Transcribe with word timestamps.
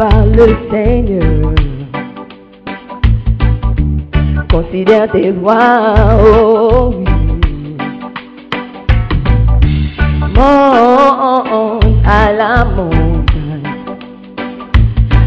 Parle 0.00 0.30
le 0.32 0.56
Seigneur. 0.70 1.52
Considère 4.50 5.12
tes 5.12 5.30
voies, 5.30 6.16
oh 6.24 6.94
oui. 6.96 7.04
Monte 10.34 11.84
à 12.06 12.32
la 12.32 12.64
montagne. 12.64 13.74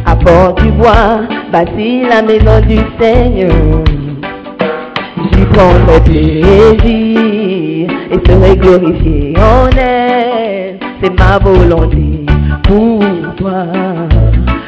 Apporte 0.07 0.63
du 0.63 0.71
bois, 0.71 1.21
bâtis 1.51 2.07
la 2.09 2.23
maison 2.23 2.59
du 2.67 2.79
Seigneur. 2.99 3.83
J'y 5.33 5.45
prendrai 5.53 6.01
plaisir 6.03 7.91
et 8.09 8.27
serai 8.27 8.57
glorifié 8.57 9.35
en 9.38 9.69
elle. 9.77 10.79
C'est 10.99 11.19
ma 11.19 11.38
volonté 11.38 12.25
pour 12.63 13.35
toi. 13.38 13.92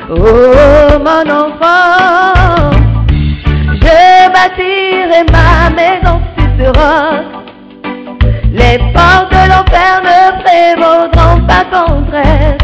Oh 0.07 0.99
mon 0.99 1.31
enfant, 1.31 2.69
je 3.81 4.29
bâtirai 4.31 5.23
ma 5.31 5.71
maison 5.71 6.21
sur 6.38 6.49
ce 6.59 6.67
roc. 6.67 7.25
Les 8.51 8.77
portes 8.94 9.31
de 9.31 9.49
l'enfer 9.49 9.94
ne 10.03 10.19
prévaudront 10.44 11.41
pas 11.47 11.65
contre 11.71 12.13
elle. 12.13 12.57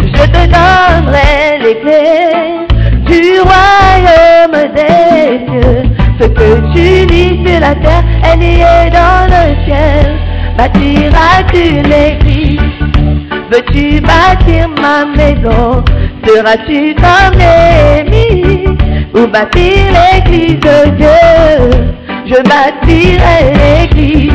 Je 0.00 0.22
te 0.22 0.42
donnerai 0.46 1.58
les 1.60 1.78
clés 1.80 2.66
du 3.04 3.40
royaume 3.40 4.72
des 4.74 5.44
cieux. 5.46 5.82
Ce 6.18 6.26
que 6.26 6.72
tu 6.72 7.06
lis 7.12 7.46
sur 7.46 7.60
la 7.60 7.74
terre 7.74 8.04
est 8.24 8.36
lié 8.38 8.90
dans 8.90 9.26
le 9.26 9.44
ciel. 9.66 10.16
Bâtiras-tu 10.56 11.82
l'église 11.82 12.65
Veux-tu 13.50 14.00
bâtir 14.00 14.68
ma 14.82 15.04
maison? 15.04 15.84
Seras-tu 16.26 16.96
comme 16.96 17.38
Néhémie 17.38 18.64
Ou 19.14 19.26
bâtir 19.28 19.86
l'église 19.96 20.58
de 20.58 20.90
Dieu? 20.96 21.94
Je 22.26 22.42
bâtirai 22.42 23.52
l'église. 23.54 24.32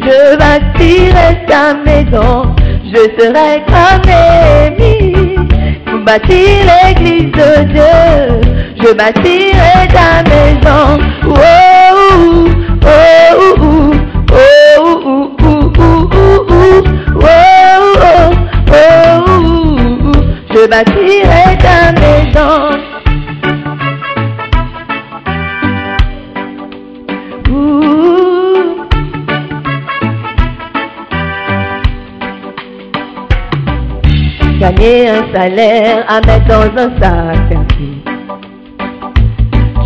Je 0.00 0.36
bâtirai 0.36 1.44
ta 1.48 1.74
maison. 1.74 2.54
Je 2.84 3.02
serai 3.18 3.64
comme 3.66 4.02
Néhémie 4.06 5.36
Ou 5.92 6.04
bâtir 6.04 6.66
l'église 6.70 7.32
de 7.32 7.64
Dieu? 7.72 8.40
Je 8.80 8.94
bâtirai 8.94 9.88
ta 9.92 10.22
maison. 10.22 11.00
Oh, 11.28 11.65
je 20.66 20.70
bâtirai 20.70 21.58
ta 21.58 21.92
maison. 21.92 22.78
Gagner 34.58 35.08
un 35.10 35.34
salaire 35.34 36.04
à 36.08 36.20
mettre 36.20 36.46
dans 36.48 36.82
un 36.82 37.00
sac. 37.00 37.58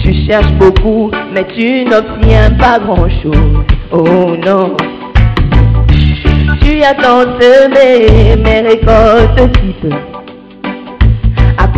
Tu 0.02 0.14
cherches 0.26 0.52
beaucoup, 0.52 1.10
mais 1.32 1.44
tu 1.56 1.84
n'obtiens 1.84 2.50
pas 2.58 2.78
grand-chose. 2.78 3.64
Oh 3.92 4.36
non. 4.46 4.76
Tu 6.62 6.82
attends 6.82 7.38
semer, 7.40 8.36
mais 8.42 8.60
récoltes 8.60 9.56
si 9.58 9.72
peu. 9.82 10.09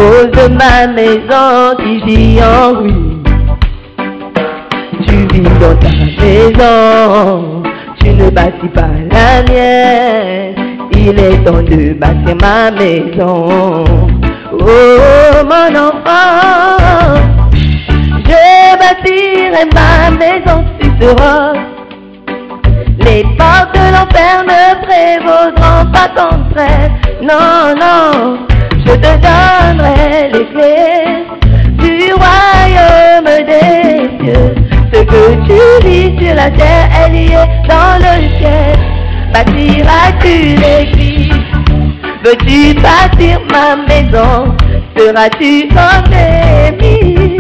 De 0.03 0.49
ma 0.49 0.89
maison 0.89 1.77
qui 1.79 2.01
gît 2.05 2.41
en 2.43 2.73
ruine. 2.77 3.23
Tu 5.07 5.15
vis 5.33 5.49
dans 5.61 5.77
ta 5.77 5.91
maison, 6.21 7.63
tu 8.01 8.09
ne 8.11 8.29
bâtis 8.31 8.69
pas 8.75 8.91
la 9.13 9.43
mienne. 9.49 10.55
Il 10.91 11.17
est 11.21 11.45
temps 11.45 11.63
de 11.63 11.93
bâtir 11.93 12.37
ma 12.41 12.73
maison. 12.73 13.85
Oh 14.53 15.45
mon 15.45 15.73
enfant, 15.79 17.21
je 18.27 18.79
bâtirai 18.81 19.65
ma 19.73 20.11
maison 20.11 20.65
ce 21.01 21.09
roc. 21.11 21.59
Les 22.99 23.23
portes 23.39 23.73
de 23.75 23.85
l'enfer 23.95 24.43
ne 24.45 24.65
prévaudront 24.85 25.93
pas 25.93 26.09
contre 26.17 26.59
elle. 26.59 26.91
Non, 27.25 27.75
non, 27.81 28.39
je 28.87 28.93
te 28.93 29.13
donnerai 29.27 30.31
les 30.33 30.47
clés 30.47 31.25
du 31.79 32.13
royaume 32.15 33.47
des 33.47 34.25
cieux. 34.25 34.55
Ce 34.93 35.01
que 35.03 35.23
tu 35.47 35.87
vis 35.87 36.25
sur 36.25 36.35
la 36.35 36.51
terre 36.51 36.89
est 37.05 37.11
lié 37.11 37.45
dans 37.69 37.99
le 37.99 38.29
ciel. 38.39 38.77
Bâtiras-tu 39.33 40.57
l'église 40.61 41.33
Veux-tu 42.25 42.75
bâtir 42.81 43.41
ma 43.51 43.77
maison? 43.77 44.55
Seras-tu 44.97 45.69
comme 45.69 46.11
Néhémie 46.11 47.39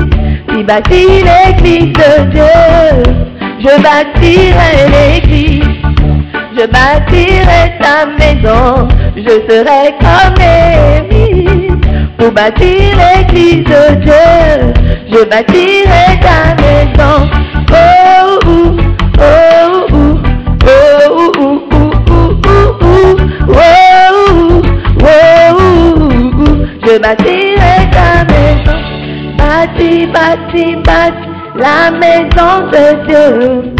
Qui 0.49 0.63
bâtit 0.65 1.23
l'église 1.23 1.93
de 1.93 2.31
Dieu? 2.31 3.13
Je 3.61 3.83
bâtirai 3.83 4.89
l'église 4.91 5.62
Je 6.55 6.67
bâtirai 6.67 7.79
ta 7.81 8.05
maison 8.19 8.89
Je 9.17 9.35
serai 9.49 9.95
comme 10.01 10.35
Néhémie 10.39 11.69
Pour 12.19 12.31
bâtir 12.33 12.97
l'église 12.99 13.65
de 13.65 13.95
Dieu 14.03 14.73
Je 15.11 15.25
bâtirai 15.25 16.21
ta 16.21 16.55
maison 16.61 17.29
Oh, 17.75 18.39
oh, 18.45 18.77
oh, 19.19 19.87
oh, 19.91 20.11
oh, 20.65 21.09
oh, 21.09 21.63
oh, 21.71 21.93
oh, 22.09 22.37
oh, 22.45 22.77
oh, 22.79 23.17
oh, 23.49 24.63
oh, 25.01 25.07
oh, 25.07 26.13
je 26.85 26.99
bâtirai 26.99 27.77
ta 27.93 28.25
maison, 28.31 28.79
bâti, 29.39 30.07
bâti, 30.13 30.77
bâti, 30.85 31.29
la 31.57 31.91
maison 31.91 32.55
de 32.71 32.85
Dieu. 33.07 33.73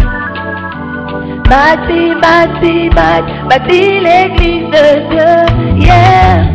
Bâti, 1.49 2.15
bâti, 2.21 2.89
bâti, 2.95 3.33
bâti 3.49 3.81
l'église 4.05 4.69
de 4.71 4.85
Dieu. 5.09 5.33
Yeah, 5.85 6.45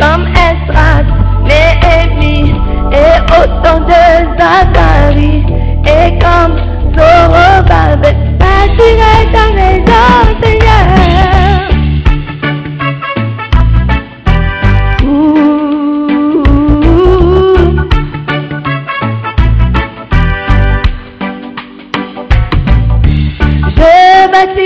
comme 0.00 0.26
Esdras, 0.34 1.04
Néhémie 1.44 2.54
et 2.92 3.16
autant 3.38 3.80
de 3.80 4.02
Zacharie. 4.38 5.44
Et 5.84 6.18
comme 6.18 6.56
Zorobabel, 6.96 8.16
bâtirai 8.38 9.16
ta 9.32 9.44
maison, 9.54 10.08
Seigneur. 10.42 11.77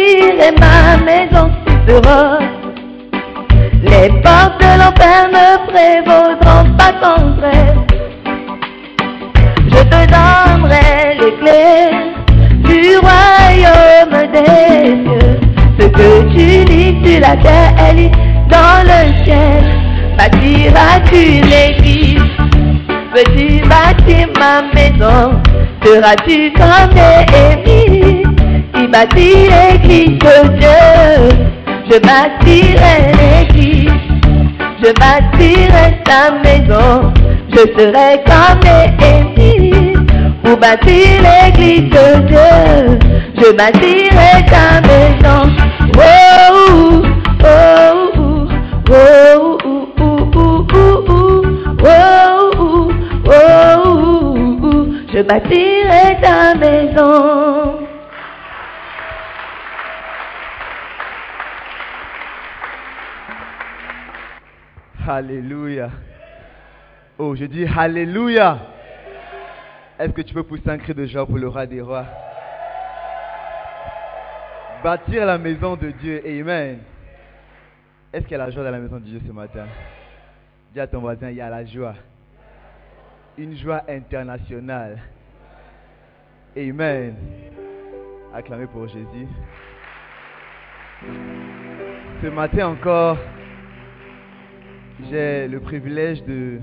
Bâtirai 0.02 0.50
ma 0.58 0.96
maison 1.04 1.50
rose. 1.88 2.42
Les 3.82 4.08
portes 4.20 4.58
de 4.60 4.72
l'enfer 4.80 5.28
ne 5.30 5.48
prévaudront 5.70 6.76
pas 6.76 6.92
contre 7.00 7.44
elle. 7.52 7.78
Je 9.66 9.82
te 9.82 10.00
donnerai 10.14 11.18
les 11.20 11.34
clés 11.38 11.90
du 12.64 12.96
royaume 12.98 14.18
des 14.32 15.04
cieux. 15.04 15.40
Ce 15.78 15.86
que 15.86 16.10
tu 16.32 16.64
lis 16.70 16.96
sur 17.04 17.20
la 17.20 17.36
terre, 17.36 17.74
elle 17.78 17.96
lit 17.96 18.10
dans 18.48 18.82
le 18.84 19.24
ciel. 19.24 19.64
Bâtiras-tu 20.18 21.22
l'église? 21.46 22.22
Veux-tu 23.14 23.68
bâtir 23.68 24.28
ma 24.38 24.62
maison? 24.74 25.40
Seras-tu 25.84 26.52
comme 26.52 26.94
Néhémie 26.94 28.22
bâtis 28.92 29.48
l'église 29.52 30.18
de 30.18 30.36
Dieu. 30.58 30.84
Je 31.90 31.98
bâtirai 31.98 32.96
l'église. 33.18 33.90
Je 34.82 34.90
bâtirai 35.00 35.86
sa 36.06 36.20
maison. 36.44 37.12
Je 37.54 37.62
serai 37.76 38.10
comme 38.28 38.64
Émile 39.12 39.98
pour 40.44 40.56
bâtir 40.58 41.22
l'église 41.26 41.88
de 41.90 42.06
Dieu. 42.28 42.98
Je 43.38 43.48
bâtirai 43.52 44.34
ta 44.52 44.66
maison. 44.88 45.42
Oh, 45.96 47.02
oh, 47.44 47.44
oh, 47.44 48.12
oh, 48.90 49.58
oh, 49.62 50.26
oh, 50.34 50.68
oh, 51.84 52.90
oh, 53.26 54.86
je 55.12 55.22
bâtirai 55.22 56.06
ta 56.22 56.54
maison. 56.54 57.81
Alléluia. 65.08 65.90
Oh, 67.18 67.34
je 67.34 67.44
dis 67.44 67.66
Alléluia. 67.66 68.58
Est-ce 69.98 70.12
que 70.12 70.22
tu 70.22 70.34
peux 70.34 70.42
pousser 70.42 70.68
un 70.70 70.78
cri 70.78 70.94
de 70.94 71.06
joie 71.06 71.26
pour 71.26 71.38
le 71.38 71.48
roi 71.48 71.66
des 71.66 71.80
rois? 71.80 72.06
Bâtir 74.82 75.26
la 75.26 75.38
maison 75.38 75.76
de 75.76 75.90
Dieu. 75.90 76.22
Amen. 76.26 76.78
Est-ce 78.12 78.22
qu'il 78.24 78.32
y 78.32 78.34
a 78.34 78.44
la 78.44 78.50
joie 78.50 78.64
dans 78.64 78.70
la 78.70 78.78
maison 78.78 78.96
de 78.96 79.04
Dieu 79.04 79.20
ce 79.26 79.32
matin? 79.32 79.66
Dis 80.72 80.80
à 80.80 80.86
ton 80.86 81.00
voisin, 81.00 81.30
il 81.30 81.36
y 81.36 81.40
a 81.40 81.48
la 81.48 81.64
joie. 81.64 81.94
Une 83.38 83.56
joie 83.56 83.82
internationale. 83.88 84.98
Amen. 86.56 87.14
Acclamez 88.34 88.66
pour 88.66 88.88
Jésus. 88.88 89.28
Ce 92.22 92.26
matin 92.28 92.68
encore, 92.68 93.18
j'ai 95.10 95.48
le 95.48 95.60
privilège 95.60 96.22
de, 96.24 96.58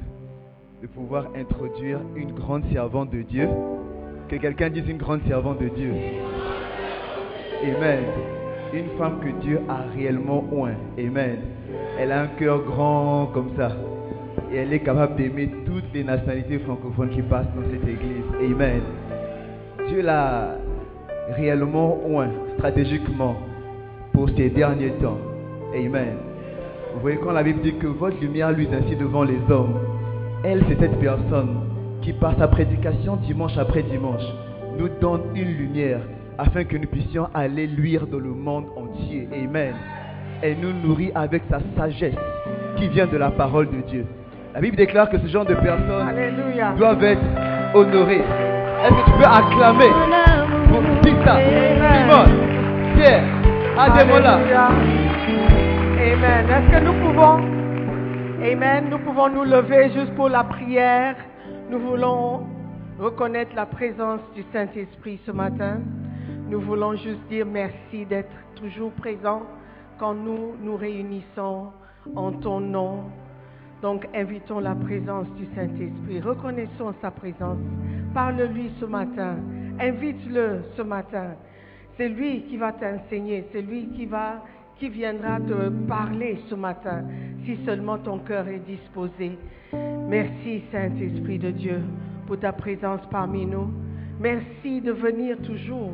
pouvoir 0.94 1.27
introduire 1.36 2.00
une 2.15 2.31
grande 2.31 2.63
servante 2.71 3.12
de 3.12 3.21
Dieu. 3.21 3.47
Que 4.30 4.36
quelqu'un 4.38 4.69
dise 4.69 4.88
une 4.88 4.97
grande 4.97 5.21
servante 5.27 5.59
de 5.62 5.69
Dieu. 5.69 5.91
Amen. 7.63 8.03
Une 8.74 8.97
femme 8.97 9.19
que 9.19 9.41
Dieu 9.41 9.59
a 9.68 9.81
réellement 9.95 10.45
oint. 10.51 10.75
Amen. 10.97 11.38
Elle 12.00 12.12
a 12.12 12.21
un 12.21 12.27
cœur 12.27 12.63
grand 12.63 13.27
comme 13.33 13.51
ça. 13.57 13.71
Et 14.51 14.57
elle 14.57 14.71
est 14.71 14.80
capable 14.80 15.15
d'aimer 15.15 15.50
toutes 15.65 15.92
les 15.94 16.03
nationalités 16.03 16.59
francophones 16.59 17.09
qui 17.09 17.21
passent 17.24 17.53
dans 17.56 17.69
cette 17.71 17.88
église. 17.88 18.24
Amen. 18.39 18.81
Dieu 19.88 20.01
l'a 20.01 20.56
réellement 21.35 22.00
oint 22.07 22.31
stratégiquement 22.57 23.35
pour 24.13 24.30
ces 24.30 24.50
derniers 24.50 24.92
temps. 25.01 25.18
Amen. 25.75 26.28
Vous 26.94 27.01
voyez 27.01 27.18
quand 27.18 27.31
la 27.31 27.44
Bible 27.44 27.62
dit 27.62 27.75
que 27.75 27.88
votre 27.88 28.19
lumière 28.19 28.51
luise 28.51 28.69
ainsi 28.74 28.95
devant 28.95 29.24
les 29.24 29.39
hommes, 29.50 29.74
elle 30.44 30.63
c'est 30.68 30.80
cette 30.80 31.00
personne 31.00 31.62
qui 32.01 32.13
par 32.13 32.36
sa 32.38 32.47
prédication 32.47 33.15
dimanche 33.18 33.57
après 33.57 33.83
dimanche 33.83 34.24
nous 34.77 34.89
donne 35.01 35.21
une 35.36 35.50
lumière 35.57 36.00
afin 36.38 36.63
que 36.63 36.77
nous 36.77 36.88
puissions 36.88 37.27
aller 37.33 37.68
luire 37.68 38.07
dans 38.07 38.19
le 38.19 38.30
monde 38.30 38.65
entier. 38.77 39.27
Amen. 39.33 39.74
Elle 40.41 40.57
nous 40.62 40.71
nourrit 40.74 41.12
avec 41.13 41.44
sa 41.50 41.59
sagesse 41.77 42.15
qui 42.77 42.88
vient 42.88 43.07
de 43.07 43.18
la 43.18 43.30
parole 43.31 43.68
de 43.69 43.81
Dieu. 43.89 44.06
La 44.53 44.62
Bible 44.62 44.77
déclare 44.77 45.09
que 45.09 45.18
ce 45.19 45.27
genre 45.27 45.45
de 45.45 45.53
personnes 45.56 46.07
Alléluia. 46.09 46.74
doivent 46.77 47.03
être 47.03 47.21
honorées. 47.74 48.24
Est-ce 48.81 48.89
que 48.89 49.06
tu 49.06 49.12
peux 49.18 49.25
acclamer 49.25 49.92
pour 50.69 50.81
Tita, 51.01 51.38
Simone, 51.38 52.95
Pierre, 52.95 53.24
Ademola? 53.77 54.39
Amen. 56.21 56.50
Est-ce 56.50 56.71
que 56.77 56.83
nous 56.83 57.07
pouvons, 57.07 57.38
Amen, 58.44 58.89
nous 58.89 59.00
pouvons 59.00 59.30
nous 59.30 59.45
lever 59.45 59.89
juste 59.94 60.13
pour 60.16 60.27
la 60.27 60.44
prière? 60.44 61.16
Nous 61.69 61.80
voulons 61.80 62.45
reconnaître 63.00 63.56
la 63.56 63.66
présence 63.66 64.19
du 64.36 64.44
Saint-Esprit 64.51 65.21
ce 65.25 65.31
matin. 65.31 65.77
Nous 66.50 66.60
voulons 66.60 66.98
juste 66.98 67.21
dire 67.30 67.45
merci 67.45 68.06
d'être 68.06 68.36
toujours 68.56 68.92
présent 68.92 69.44
quand 69.98 70.13
nous 70.13 70.56
nous 70.62 70.75
réunissons 70.75 71.71
en 72.13 72.31
ton 72.33 72.60
nom. 72.60 73.06
Donc 73.81 74.06
invitons 74.13 74.60
la 74.60 74.75
présence 74.75 75.27
du 75.38 75.45
Saint-Esprit. 75.56 76.19
Reconnaissons 76.19 76.94
sa 77.01 77.12
présence. 77.12 77.60
Parle-lui 78.13 78.71
ce 78.77 78.86
matin. 78.86 79.38
Invite-le 79.80 80.63
ce 80.75 80.81
matin. 80.81 81.36
C'est 81.95 82.10
lui 82.10 82.44
qui 82.44 82.57
va 82.57 82.74
t'enseigner. 82.74 83.48
C'est 83.54 83.62
lui 83.62 83.88
qui 83.95 84.06
va, 84.06 84.44
qui 84.80 84.90
viendra 84.90 85.40
te 85.40 85.69
parler 85.88 86.40
ce 86.50 86.56
matin. 86.56 87.04
Si 87.45 87.57
seulement 87.66 87.98
ton 87.98 88.19
cœur 88.19 88.48
est 88.48 88.59
disposé. 88.59 89.38
Merci 90.07 90.64
Saint-Esprit 90.71 91.38
de 91.38 91.52
Dieu 91.52 91.81
pour 92.26 92.40
ta 92.40 92.54
présence 92.54 93.02
parmi 93.12 93.45
nous. 93.45 93.69
Merci 94.19 94.81
de 94.81 94.92
venir 94.92 95.38
toujours 95.42 95.94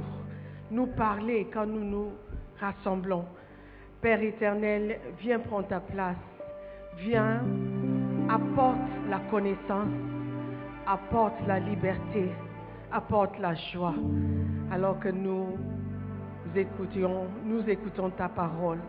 nous 0.72 0.88
parler 0.88 1.48
quand 1.51 1.65
nous 1.65 1.84
nous 1.84 2.10
rassemblons. 2.60 3.25
Père 4.01 4.22
éternel, 4.22 5.00
viens 5.20 5.39
prendre 5.39 5.68
ta 5.68 5.80
place. 5.80 6.15
Viens, 7.00 7.44
apporte 8.30 8.77
la 9.10 9.20
connaissance, 9.32 9.89
apporte 10.88 11.36
la 11.48 11.60
liberté, 11.60 12.30
apporte 12.92 13.38
la 13.39 13.54
joie, 13.56 13.96
alors 14.72 15.00
que 15.00 15.10
nous 15.10 15.48
écoutions, 16.57 17.27
nous 17.43 17.69
écoutons 17.69 18.09
ta 18.09 18.29
parole. 18.29 18.79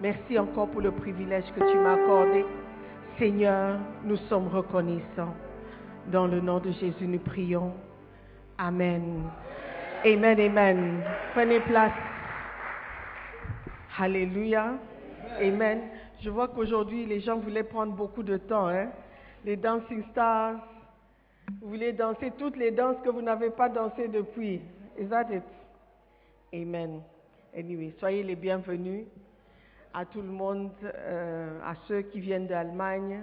Merci 0.00 0.38
encore 0.38 0.68
pour 0.68 0.80
le 0.80 0.92
privilège 0.92 1.44
que 1.54 1.60
tu 1.60 1.76
m'as 1.78 1.94
accordé. 1.94 2.44
Seigneur, 3.18 3.78
nous 4.04 4.16
sommes 4.28 4.48
reconnaissants. 4.48 5.34
Dans 6.12 6.26
le 6.26 6.40
nom 6.40 6.58
de 6.60 6.70
Jésus, 6.70 7.06
nous 7.06 7.18
prions. 7.18 7.72
Amen. 8.56 9.24
Amen, 10.04 10.40
amen. 10.40 11.02
Prenez 11.34 11.60
place. 11.60 11.92
Alléluia. 13.98 14.74
Amen. 15.40 15.80
Je 16.20 16.30
vois 16.30 16.48
qu'aujourd'hui, 16.48 17.04
les 17.04 17.20
gens 17.20 17.38
voulaient 17.38 17.64
prendre 17.64 17.92
beaucoup 17.92 18.22
de 18.22 18.36
temps. 18.36 18.68
Hein? 18.68 18.88
Les 19.44 19.56
dancing 19.56 20.04
stars, 20.12 20.54
vous 21.60 21.70
voulez 21.70 21.92
danser 21.92 22.32
toutes 22.38 22.56
les 22.56 22.70
danses 22.70 22.96
que 23.04 23.10
vous 23.10 23.22
n'avez 23.22 23.50
pas 23.50 23.68
dansées 23.68 24.08
depuis. 24.08 24.60
Is 24.98 25.08
that 25.08 25.26
it? 25.32 25.42
Amen. 26.52 27.02
Anyway, 27.54 27.92
soyez 27.98 28.22
les 28.22 28.34
bienvenus 28.34 29.04
à 29.92 30.06
tout 30.06 30.22
le 30.22 30.28
monde, 30.28 30.70
euh, 30.82 31.60
à 31.62 31.74
ceux 31.86 32.02
qui 32.02 32.20
viennent 32.20 32.46
d'Allemagne. 32.46 33.20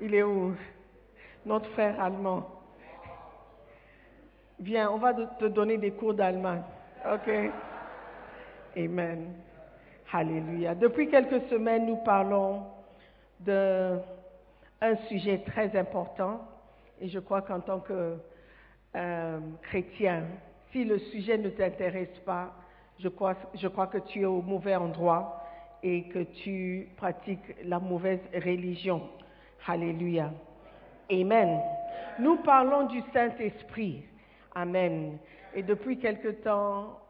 Il 0.00 0.12
est 0.12 0.24
où? 0.24 0.54
Notre 1.46 1.70
frère 1.70 2.00
allemand. 2.00 2.50
Viens, 4.58 4.90
on 4.90 4.98
va 4.98 5.14
te 5.14 5.44
donner 5.44 5.78
des 5.78 5.92
cours 5.92 6.14
d'allemand. 6.14 6.64
OK? 7.04 7.30
Amen. 8.76 9.34
Alléluia. 10.12 10.74
Depuis 10.74 11.08
quelques 11.08 11.48
semaines, 11.48 11.86
nous 11.86 11.98
parlons 11.98 12.64
d'un 13.38 14.00
sujet 15.08 15.42
très 15.46 15.76
important 15.76 16.40
et 17.00 17.08
je 17.08 17.20
crois 17.20 17.42
qu'en 17.42 17.60
tant 17.60 17.78
que 17.78 18.16
euh, 18.96 19.40
chrétien, 19.62 20.24
si 20.70 20.84
le 20.84 20.98
sujet 20.98 21.38
ne 21.38 21.50
t'intéresse 21.50 22.18
pas, 22.24 22.54
je 22.98 23.08
crois, 23.08 23.86
que 23.86 23.98
tu 23.98 24.22
es 24.22 24.24
au 24.24 24.42
mauvais 24.42 24.76
endroit 24.76 25.40
et 25.82 26.04
que 26.08 26.22
tu 26.42 26.88
pratiques 26.96 27.56
la 27.64 27.78
mauvaise 27.78 28.20
religion. 28.34 29.02
Alléluia. 29.66 30.32
Amen. 31.10 31.60
Nous 32.18 32.36
parlons 32.36 32.86
du 32.86 33.00
Saint-Esprit. 33.12 34.04
Amen. 34.54 35.18
Et 35.54 35.62
depuis 35.62 35.98
quelque 35.98 36.28
temps, 36.28 37.00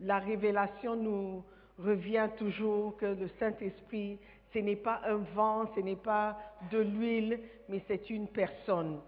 la 0.00 0.18
révélation 0.18 0.96
nous 0.96 1.44
revient 1.78 2.28
toujours 2.38 2.96
que 2.96 3.06
le 3.06 3.28
Saint-Esprit, 3.38 4.18
ce 4.52 4.58
n'est 4.58 4.76
pas 4.76 5.00
un 5.06 5.18
vent, 5.34 5.70
ce 5.74 5.80
n'est 5.80 5.96
pas 5.96 6.38
de 6.70 6.78
l'huile, 6.78 7.40
mais 7.68 7.82
c'est 7.86 8.08
une 8.10 8.28
personne. 8.28 9.00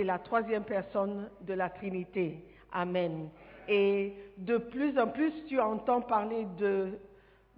C'est 0.00 0.06
la 0.06 0.18
troisième 0.18 0.64
personne 0.64 1.28
de 1.42 1.52
la 1.52 1.68
Trinité. 1.68 2.42
Amen. 2.72 3.28
Et 3.68 4.14
de 4.38 4.56
plus 4.56 4.98
en 4.98 5.08
plus, 5.08 5.30
tu 5.46 5.60
entends 5.60 6.00
parler 6.00 6.46
de, 6.58 6.98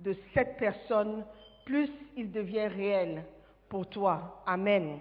de 0.00 0.16
cette 0.34 0.56
personne, 0.56 1.24
plus 1.64 1.88
il 2.16 2.32
devient 2.32 2.66
réel 2.66 3.22
pour 3.68 3.88
toi. 3.88 4.42
Amen. 4.44 4.98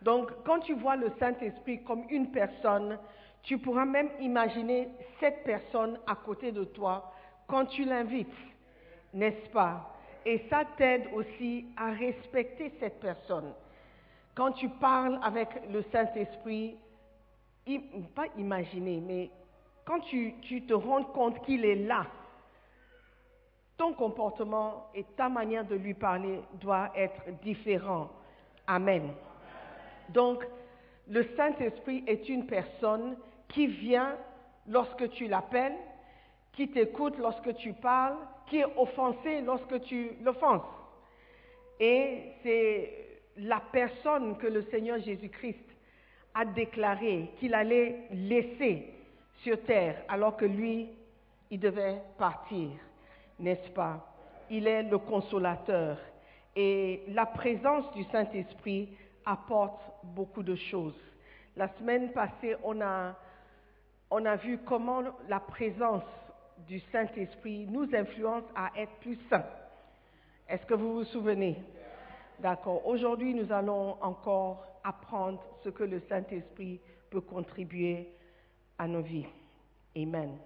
Donc, 0.00 0.30
quand 0.46 0.60
tu 0.60 0.72
vois 0.72 0.96
le 0.96 1.12
Saint-Esprit 1.20 1.84
comme 1.84 2.04
une 2.08 2.30
personne, 2.30 2.98
tu 3.42 3.58
pourras 3.58 3.84
même 3.84 4.08
imaginer 4.18 4.88
cette 5.20 5.44
personne 5.44 5.98
à 6.06 6.14
côté 6.14 6.52
de 6.52 6.64
toi 6.64 7.12
quand 7.48 7.66
tu 7.66 7.84
l'invites, 7.84 8.32
n'est-ce 9.12 9.50
pas? 9.50 9.94
Et 10.24 10.46
ça 10.48 10.62
t'aide 10.78 11.04
aussi 11.12 11.66
à 11.76 11.90
respecter 11.90 12.72
cette 12.80 12.98
personne. 12.98 13.52
Quand 14.34 14.52
tu 14.52 14.68
parles 14.68 15.18
avec 15.22 15.48
le 15.70 15.82
Saint-Esprit, 15.92 16.76
pas 18.14 18.26
imaginer, 18.38 19.00
mais 19.00 19.30
quand 19.84 20.00
tu, 20.00 20.34
tu 20.42 20.62
te 20.62 20.74
rends 20.74 21.04
compte 21.04 21.44
qu'il 21.44 21.64
est 21.64 21.76
là, 21.76 22.06
ton 23.76 23.92
comportement 23.92 24.86
et 24.94 25.04
ta 25.16 25.28
manière 25.28 25.64
de 25.64 25.74
lui 25.74 25.94
parler 25.94 26.40
doit 26.54 26.90
être 26.94 27.20
différent. 27.42 28.10
Amen. 28.66 29.12
Donc, 30.10 30.46
le 31.08 31.24
Saint-Esprit 31.36 32.04
est 32.06 32.28
une 32.28 32.46
personne 32.46 33.16
qui 33.48 33.66
vient 33.66 34.16
lorsque 34.68 35.10
tu 35.10 35.26
l'appelles, 35.26 35.76
qui 36.52 36.70
t'écoute 36.70 37.18
lorsque 37.18 37.54
tu 37.56 37.72
parles, 37.72 38.16
qui 38.46 38.58
est 38.58 38.78
offensé 38.78 39.40
lorsque 39.40 39.80
tu 39.82 40.12
l'offenses. 40.22 40.62
Et 41.80 42.32
c'est 42.42 43.11
la 43.36 43.62
personne 43.72 44.36
que 44.38 44.46
le 44.46 44.62
Seigneur 44.64 44.98
Jésus-Christ 45.00 45.64
a 46.34 46.44
déclaré 46.44 47.30
qu'il 47.38 47.54
allait 47.54 48.08
laisser 48.10 48.92
sur 49.42 49.62
terre 49.64 50.02
alors 50.08 50.36
que 50.36 50.44
lui, 50.44 50.88
il 51.50 51.60
devait 51.60 52.00
partir, 52.18 52.70
n'est-ce 53.38 53.70
pas? 53.70 54.06
Il 54.50 54.66
est 54.66 54.82
le 54.82 54.98
consolateur. 54.98 55.98
Et 56.54 57.02
la 57.08 57.26
présence 57.26 57.90
du 57.92 58.04
Saint-Esprit 58.04 58.88
apporte 59.24 59.80
beaucoup 60.02 60.42
de 60.42 60.54
choses. 60.54 60.98
La 61.56 61.68
semaine 61.78 62.12
passée, 62.12 62.56
on 62.62 62.80
a, 62.80 63.14
on 64.10 64.24
a 64.24 64.36
vu 64.36 64.58
comment 64.66 65.02
la 65.28 65.40
présence 65.40 66.04
du 66.66 66.80
Saint-Esprit 66.92 67.66
nous 67.66 67.88
influence 67.94 68.44
à 68.54 68.70
être 68.76 68.92
plus 69.00 69.18
saints. 69.28 69.44
Est-ce 70.48 70.64
que 70.66 70.74
vous 70.74 70.94
vous 70.94 71.04
souvenez? 71.04 71.56
D'accord. 72.38 72.86
Aujourd'hui, 72.86 73.34
nous 73.34 73.52
allons 73.52 73.96
encore 74.02 74.66
apprendre 74.84 75.42
ce 75.62 75.68
que 75.68 75.84
le 75.84 76.00
Saint-Esprit 76.08 76.80
peut 77.10 77.20
contribuer 77.20 78.08
à 78.78 78.86
nos 78.88 79.02
vies. 79.02 79.26
Amen. 79.96 80.38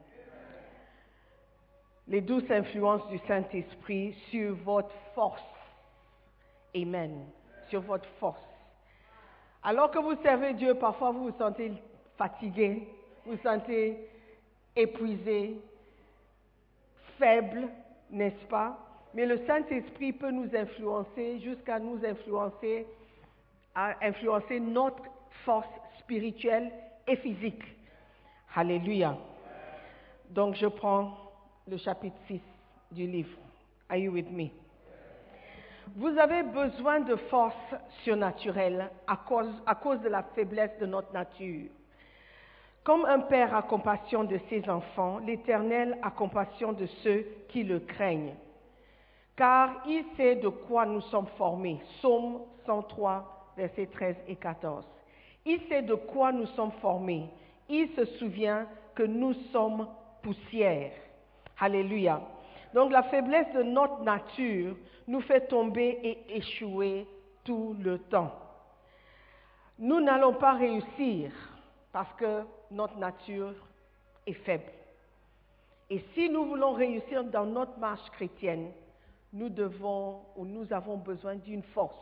Les 2.09 2.21
douces 2.21 2.51
influences 2.51 3.07
du 3.09 3.19
Saint-Esprit 3.27 4.13
sur 4.31 4.55
votre 4.57 4.95
force. 5.15 5.43
Amen. 6.75 7.27
Sur 7.69 7.81
votre 7.81 8.09
force. 8.21 8.45
Alors 9.63 9.91
que 9.91 9.99
vous 9.99 10.15
servez 10.23 10.55
Dieu, 10.55 10.75
parfois 10.75 11.11
vous 11.11 11.31
vous 11.31 11.39
sentez 11.39 11.73
fatigué, 12.17 12.87
vous 13.25 13.33
vous 13.33 13.43
sentez 13.43 14.09
épuisé, 14.77 15.61
faible, 17.19 17.69
n'est-ce 18.11 18.45
pas? 18.47 18.86
Mais 19.17 19.25
le 19.25 19.39
Saint-Esprit 19.47 20.13
peut 20.13 20.31
nous 20.31 20.55
influencer 20.55 21.41
jusqu'à 21.41 21.79
nous 21.79 22.05
influencer, 22.05 22.87
à 23.75 23.95
influencer 24.07 24.61
notre 24.61 25.05
force 25.47 25.71
spirituelle 26.01 26.71
et 27.09 27.17
physique. 27.17 27.63
Alléluia. 28.55 29.17
Donc 30.29 30.57
je 30.57 30.67
prends 30.67 31.17
le 31.67 31.79
chapitre 31.79 32.19
6 32.27 32.43
du 32.93 33.07
livre. 33.07 33.39
Are 33.89 33.97
you 33.97 34.13
with 34.13 34.31
me? 34.31 34.51
Vous 35.95 36.19
avez 36.19 36.43
besoin 36.43 37.01
de 37.01 37.17
force 37.17 37.75
surnaturelle 38.05 38.91
à 39.07 39.17
cause, 39.17 39.63
à 39.65 39.77
cause 39.77 40.03
de 40.03 40.11
la 40.11 40.25
faiblesse 40.35 40.79
de 40.79 40.85
notre 40.85 41.15
nature. 41.15 41.71
Comme 42.85 43.07
un 43.07 43.21
père 43.21 43.55
a 43.55 43.63
compassion 43.63 44.25
de 44.25 44.39
ses 44.51 44.69
enfants, 44.69 45.21
l'Éternel 45.21 45.97
a 46.03 46.11
compassion 46.11 46.75
de 46.75 46.85
ceux 47.03 47.25
qui 47.49 47.65
le 47.65 47.81
craignent. 47.81 48.35
Car 49.37 49.83
il 49.87 50.05
sait 50.17 50.37
de 50.37 50.49
quoi 50.49 50.87
nous 50.87 51.03
sommes 51.03 51.27
formés. 51.37 51.81
Psaume 51.99 52.41
103, 52.65 53.53
versets 53.57 53.87
13 53.87 54.17
et 54.29 54.37
14. 54.37 54.85
Il 55.45 55.61
sait 55.69 55.83
de 55.83 55.95
quoi 55.95 56.33
nous 56.33 56.47
sommes 56.47 56.73
formés. 56.81 57.29
Il 57.69 57.89
se 57.95 58.05
souvient 58.19 58.67
que 58.95 59.03
nous 59.03 59.35
sommes 59.53 59.87
poussière. 60.23 60.93
Alléluia. 61.61 62.21
Donc 62.75 62.91
la 62.91 63.03
faiblesse 63.05 63.53
de 63.55 63.63
notre 63.63 64.03
nature 64.03 64.77
nous 65.07 65.21
fait 65.21 65.47
tomber 65.47 66.01
et 66.03 66.37
échouer 66.37 67.07
tout 67.45 67.77
le 67.81 67.99
temps. 67.99 68.33
Nous 69.79 70.01
n'allons 70.01 70.35
pas 70.35 70.55
réussir 70.55 71.31
parce 71.93 72.13
que 72.15 72.43
notre 72.71 72.97
nature 72.97 73.55
est 74.27 74.33
faible. 74.33 74.73
Et 75.89 76.05
si 76.15 76.29
nous 76.29 76.47
voulons 76.47 76.73
réussir 76.73 77.23
dans 77.25 77.47
notre 77.47 77.79
marche 77.79 78.11
chrétienne, 78.11 78.73
nous 79.37 80.73
avons 80.73 80.97
besoin 80.97 81.37
d'une 81.37 81.63
force 81.63 81.95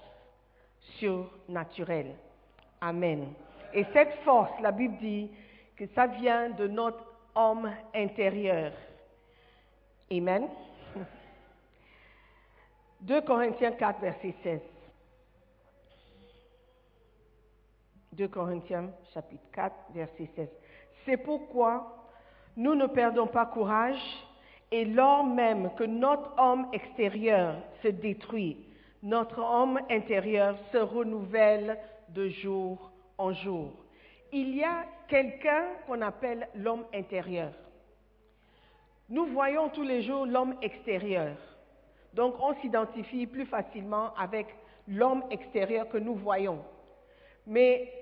surnaturelle. 0.99 2.15
Amen. 2.81 3.33
Et 3.73 3.85
cette 3.93 4.15
force, 4.25 4.53
la 4.61 4.71
Bible 4.71 4.97
dit 4.99 5.31
que 5.77 5.87
ça 5.95 6.07
vient 6.07 6.51
de 6.51 6.69
notre 6.69 7.05
homme 7.35 7.71
intérieur. 7.95 8.73
Amen. 10.13 10.49
2 13.01 13.21
Corinthiens 13.23 13.73
4, 13.73 14.01
verset 14.01 14.35
16. 14.43 14.61
2 18.13 18.29
Corinthiens 18.29 18.91
chapitre 19.13 19.43
4, 19.53 19.75
verset 19.93 20.31
16. 20.37 20.49
C'est 21.05 21.17
pourquoi 21.17 21.97
nous 22.57 22.77
ne 22.77 22.87
perdons 22.87 23.27
pas 23.27 23.47
courage 23.47 24.24
et 24.75 24.85
lors 24.85 25.23
même 25.23 25.71
que 25.77 25.85
notre 25.85 26.33
homme 26.37 26.67
extérieur 26.73 27.55
se 27.81 27.87
détruit, 27.87 28.57
notre 29.05 29.39
homme 29.39 29.79
intérieur 29.89 30.57
se 30.73 30.79
renouvelle 30.79 31.79
de 32.09 32.27
jour 32.29 32.91
en 33.17 33.33
jour. 33.33 33.71
Il 34.33 34.57
y 34.57 34.65
a 34.65 34.85
quelqu'un 35.07 35.63
qu'on 35.87 36.01
appelle 36.03 36.49
l'homme 36.57 36.87
intérieur. 36.93 37.53
Nous 39.09 39.27
voyons 39.27 39.69
tous 39.69 39.85
les 39.85 40.03
jours 40.03 40.27
l'homme 40.27 40.57
extérieur. 40.61 41.37
Donc 42.13 42.35
on 42.41 42.55
s'identifie 42.55 43.29
plus 43.29 43.47
facilement 43.47 44.13
avec 44.17 44.49
l'homme 44.89 45.23
extérieur 45.31 45.89
que 45.89 45.99
nous 45.99 46.17
voyons. 46.17 46.59
Mais 47.47 47.93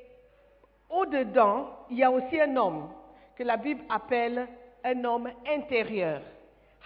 au-dedans, 0.89 1.67
il 1.91 1.99
y 1.99 2.03
a 2.03 2.11
aussi 2.11 2.41
un 2.41 2.57
homme 2.57 2.89
que 3.37 3.43
la 3.43 3.59
Bible 3.59 3.83
appelle 3.91 4.49
un 4.83 5.05
homme 5.05 5.29
intérieur. 5.47 6.23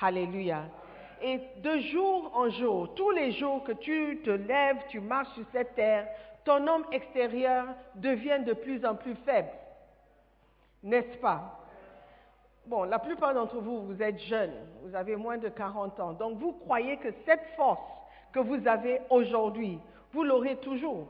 Alléluia. 0.01 0.65
Et 1.23 1.41
de 1.63 1.79
jour 1.79 2.31
en 2.35 2.51
jour, 2.51 2.95
tous 2.95 3.11
les 3.11 3.33
jours 3.33 3.65
que 3.65 3.73
tu 3.73 4.21
te 4.25 4.31
lèves, 4.31 4.79
tu 4.89 5.01
marches 5.01 5.33
sur 5.35 5.45
cette 5.53 5.75
terre, 5.75 6.07
ton 6.45 6.67
homme 6.67 6.85
extérieur 6.93 7.67
devient 7.95 8.41
de 8.45 8.53
plus 8.53 8.85
en 8.85 8.95
plus 8.95 9.15
faible. 9.25 9.49
N'est-ce 10.83 11.17
pas? 11.19 11.59
Bon, 12.67 12.83
la 12.83 12.99
plupart 12.99 13.33
d'entre 13.33 13.59
vous, 13.61 13.87
vous 13.87 14.03
êtes 14.03 14.19
jeunes, 14.21 14.55
vous 14.83 14.95
avez 14.95 15.17
moins 15.17 15.39
de 15.39 15.49
40 15.49 15.99
ans. 16.01 16.13
Donc 16.13 16.39
vous 16.39 16.53
croyez 16.53 16.97
que 16.99 17.09
cette 17.25 17.45
force 17.57 17.81
que 18.33 18.41
vous 18.41 18.67
avez 18.69 19.01
aujourd'hui, 19.09 19.79
vous 20.13 20.25
l'aurez 20.25 20.57
toujours. 20.57 21.09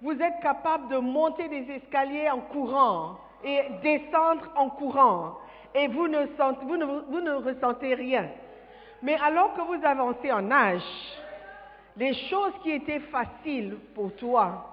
Vous 0.00 0.12
êtes 0.12 0.40
capable 0.40 0.88
de 0.88 0.96
monter 0.96 1.48
des 1.48 1.70
escaliers 1.72 2.30
en 2.30 2.40
courant 2.40 3.16
et 3.44 3.62
descendre 3.82 4.50
en 4.56 4.70
courant 4.70 5.38
et 5.74 5.88
vous 5.88 6.08
ne, 6.08 7.36
ressentez 7.44 7.94
rien. 7.94 8.28
Mais 9.02 9.16
alors 9.16 9.54
que 9.54 9.60
vous 9.60 9.84
avancez 9.84 10.30
en 10.32 10.50
âge, 10.50 10.82
les 11.96 12.14
choses 12.28 12.52
qui 12.62 12.70
étaient 12.70 13.00
faciles 13.00 13.76
pour 13.94 14.14
toi 14.16 14.70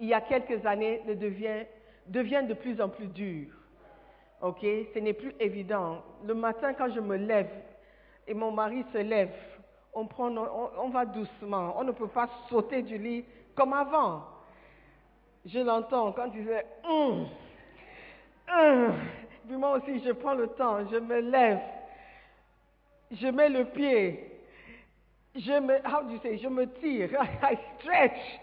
il 0.00 0.08
y 0.08 0.14
a 0.14 0.20
quelques 0.20 0.64
années 0.66 1.02
ne 1.06 1.14
deviennent, 1.14 2.46
de 2.48 2.54
plus 2.54 2.80
en 2.80 2.88
plus 2.88 3.06
dures. 3.06 3.54
Ok, 4.42 4.60
ce 4.60 4.98
n'est 4.98 5.14
plus 5.14 5.34
évident. 5.40 6.02
Le 6.26 6.34
matin, 6.34 6.74
quand 6.74 6.92
je 6.94 7.00
me 7.00 7.16
lève 7.16 7.50
et 8.26 8.34
mon 8.34 8.50
mari 8.52 8.84
se 8.92 8.98
lève, 8.98 9.32
on, 9.94 10.90
va 10.90 11.06
doucement. 11.06 11.74
On 11.78 11.84
ne 11.84 11.92
peut 11.92 12.08
pas 12.08 12.28
sauter 12.50 12.82
du 12.82 12.98
lit 12.98 13.24
comme 13.54 13.72
avant. 13.72 14.24
Je 15.46 15.60
l'entends 15.60 16.12
quand 16.12 16.30
il 16.34 16.44
fait 16.44 16.66
hum, 16.86 17.26
hum. 18.52 18.94
Puis 19.46 19.56
moi 19.56 19.76
aussi, 19.76 20.00
je 20.04 20.12
prends 20.12 20.34
le 20.34 20.48
temps, 20.48 20.86
je 20.90 20.96
me 20.96 21.20
lève, 21.20 21.60
je 23.12 23.28
mets 23.28 23.48
le 23.48 23.64
pied, 23.66 24.30
je 25.34 25.60
me, 25.60 25.74
how 25.86 26.02
do 26.02 26.14
you 26.14 26.38
je 26.38 26.48
me 26.48 26.66
tire, 26.80 27.10
I 27.42 27.56
stretch, 27.78 28.40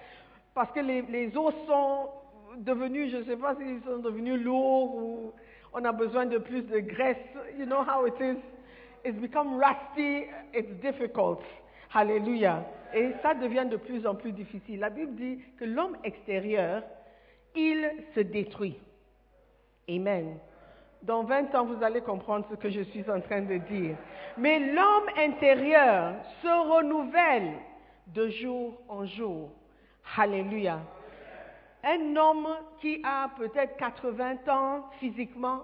parce 0.54 0.72
que 0.72 0.80
les, 0.80 1.02
les 1.04 1.36
os 1.36 1.54
sont 1.68 2.10
devenus, 2.58 3.12
je 3.12 3.18
ne 3.18 3.24
sais 3.24 3.36
pas 3.36 3.56
s'ils 3.56 3.82
sont 3.84 3.98
devenus 3.98 4.42
lourds 4.42 4.96
ou 4.96 5.34
on 5.74 5.84
a 5.86 5.92
besoin 5.92 6.26
de 6.26 6.38
plus 6.38 6.62
de 6.62 6.80
graisse. 6.80 7.18
You 7.58 7.66
know 7.66 7.84
how 7.84 8.06
it 8.06 8.20
is? 8.20 8.38
It's 9.04 9.20
become 9.20 9.58
rusty, 9.58 10.28
it's 10.54 10.72
difficult. 10.82 11.42
Hallelujah. 11.90 12.64
Et 12.94 13.12
ça 13.22 13.34
devient 13.34 13.66
de 13.70 13.78
plus 13.78 14.06
en 14.06 14.16
plus 14.16 14.32
difficile. 14.32 14.80
La 14.80 14.90
Bible 14.90 15.16
dit 15.16 15.40
que 15.58 15.66
l'homme 15.66 15.98
extérieur, 16.04 16.84
il 17.56 17.90
se 18.16 18.20
détruit. 18.20 18.80
Amen. 19.90 20.38
Dans 21.04 21.24
20 21.24 21.54
ans, 21.54 21.66
vous 21.66 21.84
allez 21.84 22.00
comprendre 22.00 22.46
ce 22.50 22.56
que 22.56 22.70
je 22.70 22.80
suis 22.82 23.10
en 23.12 23.20
train 23.20 23.42
de 23.42 23.58
dire. 23.58 23.98
Mais 24.38 24.58
l'homme 24.60 25.10
intérieur 25.18 26.14
se 26.42 26.48
renouvelle 26.48 27.52
de 28.08 28.30
jour 28.30 28.80
en 28.88 29.06
jour. 29.06 29.50
Alléluia. 30.18 30.80
Un 31.84 32.16
homme 32.16 32.48
qui 32.80 33.02
a 33.04 33.30
peut-être 33.38 33.76
80 33.76 34.36
ans 34.48 34.86
physiquement, 35.02 35.64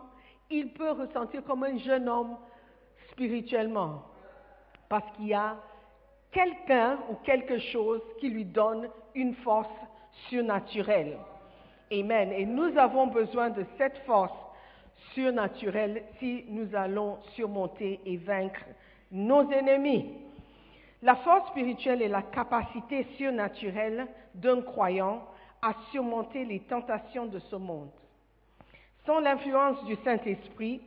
il 0.50 0.74
peut 0.74 0.92
ressentir 0.92 1.42
comme 1.46 1.64
un 1.64 1.78
jeune 1.78 2.10
homme 2.10 2.36
spirituellement. 3.12 4.04
Parce 4.90 5.10
qu'il 5.16 5.28
y 5.28 5.34
a 5.34 5.56
quelqu'un 6.34 6.98
ou 7.10 7.16
quelque 7.24 7.60
chose 7.60 8.02
qui 8.20 8.30
lui 8.30 8.44
donne 8.44 8.90
une 9.16 9.36
force 9.36 9.70
surnaturelle. 10.28 11.18
Amen. 11.94 12.34
Et 12.34 12.46
nous 12.46 12.78
avons 12.78 13.08
besoin 13.08 13.52
de 13.52 13.64
cette 13.78 14.00
force 14.00 14.34
surnaturelle 15.14 16.04
si 16.20 16.46
nous 16.50 16.76
allons 16.76 17.18
surmonter 17.36 18.00
et 18.06 18.18
vaincre 18.18 18.64
nos 19.12 19.50
ennemis. 19.52 20.14
La 21.02 21.16
force 21.16 21.50
spirituelle 21.50 22.02
est 22.02 22.10
la 22.10 22.24
capacité 22.24 23.06
surnaturelle 23.18 24.08
d'un 24.36 24.62
croyant 24.62 25.26
à 25.62 25.74
surmonter 25.92 26.46
les 26.46 26.60
tentations 26.62 27.26
de 27.26 27.40
ce 27.40 27.56
monde. 27.56 27.90
Sans 29.06 29.20
l'influence 29.20 29.84
du 29.86 29.96
Saint-Esprit 30.04 30.82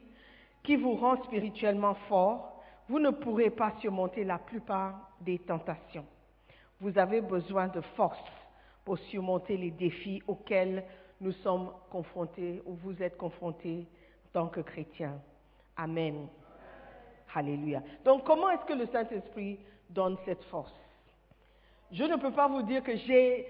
qui 0.62 0.76
vous 0.76 0.95
rend 0.95 1.23
spirituellement 1.25 1.95
fort, 2.09 2.62
vous 2.88 2.99
ne 2.99 3.11
pourrez 3.11 3.50
pas 3.50 3.73
surmonter 3.81 4.25
la 4.25 4.38
plupart 4.38 5.11
des 5.21 5.38
tentations. 5.38 6.04
Vous 6.81 6.99
avez 6.99 7.21
besoin 7.21 7.69
de 7.69 7.81
force 7.81 8.19
pour 8.85 8.99
surmonter 8.99 9.57
les 9.57 9.71
défis 9.71 10.23
auxquels 10.26 10.85
nous 11.21 11.33
sommes 11.33 11.71
confrontés 11.90 12.62
ou 12.66 12.75
vous 12.75 13.02
êtes 13.02 13.16
confrontés 13.16 13.87
tant 14.33 14.49
que 14.49 14.61
chrétiens. 14.61 15.21
Amen. 15.77 16.29
Alléluia. 17.35 17.83
Donc 18.05 18.25
comment 18.25 18.51
est-ce 18.51 18.65
que 18.65 18.75
le 18.75 18.87
Saint-Esprit 18.87 19.59
donne 19.89 20.17
cette 20.25 20.45
force? 20.45 20.75
Je 21.91 22.05
ne 22.05 22.17
peux 22.17 22.33
pas 22.33 22.49
vous 22.49 22.62
dire 22.62 22.83
que 22.83 22.97
j'ai 22.97 23.47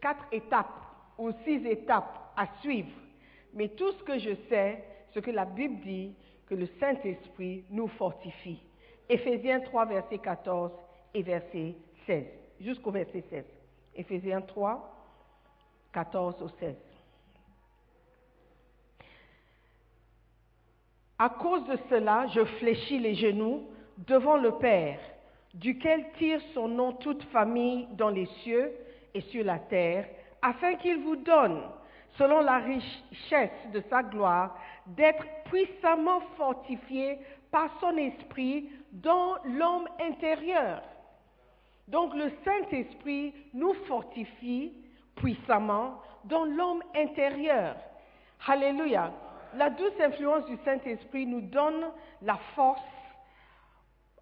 quatre 0.00 0.24
étapes 0.32 0.82
ou 1.18 1.30
six 1.44 1.64
étapes 1.66 2.32
à 2.36 2.46
suivre, 2.60 2.90
mais 3.54 3.68
tout 3.68 3.90
ce 3.92 4.02
que 4.02 4.18
je 4.18 4.34
sais, 4.48 4.84
ce 5.14 5.20
que 5.20 5.30
la 5.30 5.44
Bible 5.44 5.80
dit, 5.80 6.14
que 6.46 6.54
le 6.54 6.66
Saint-Esprit 6.78 7.64
nous 7.70 7.88
fortifie. 7.88 8.62
Éphésiens 9.08 9.60
3, 9.60 9.86
verset 9.86 10.18
14 10.18 10.72
et 11.14 11.22
verset 11.22 11.74
16, 12.06 12.24
jusqu'au 12.60 12.90
verset 12.90 13.24
16. 13.30 13.44
Éphésiens 13.94 14.42
3, 14.42 14.92
14 15.92 16.42
au 16.42 16.48
16. 16.60 16.74
À 21.18 21.30
cause 21.30 21.64
de 21.64 21.78
cela, 21.88 22.26
je 22.28 22.44
fléchis 22.44 22.98
les 22.98 23.14
genoux 23.14 23.62
devant 23.98 24.36
le 24.36 24.52
Père, 24.52 24.98
duquel 25.54 26.04
tire 26.18 26.40
son 26.52 26.68
nom 26.68 26.92
toute 26.92 27.22
famille 27.24 27.88
dans 27.92 28.10
les 28.10 28.26
cieux 28.42 28.70
et 29.14 29.22
sur 29.22 29.42
la 29.42 29.58
terre, 29.58 30.06
afin 30.42 30.74
qu'il 30.74 30.98
vous 30.98 31.16
donne, 31.16 31.62
selon 32.18 32.40
la 32.40 32.58
richesse 32.58 33.70
de 33.72 33.82
sa 33.88 34.02
gloire, 34.02 34.58
d'être 34.86 35.24
puissamment 35.46 36.20
fortifié 36.36 37.18
par 37.50 37.70
son 37.80 37.96
esprit 37.96 38.68
dans 38.92 39.36
l'homme 39.44 39.88
intérieur. 39.98 40.82
Donc 41.88 42.14
le 42.14 42.30
Saint-Esprit 42.44 43.32
nous 43.54 43.72
fortifie 43.86 44.72
puissamment 45.14 46.00
dans 46.24 46.44
l'homme 46.44 46.82
intérieur. 46.94 47.76
Alléluia. 48.46 49.12
La 49.56 49.70
douce 49.70 49.98
influence 50.00 50.44
du 50.44 50.56
Saint-Esprit 50.64 51.26
nous 51.26 51.40
donne 51.40 51.86
la 52.20 52.36
force 52.54 52.82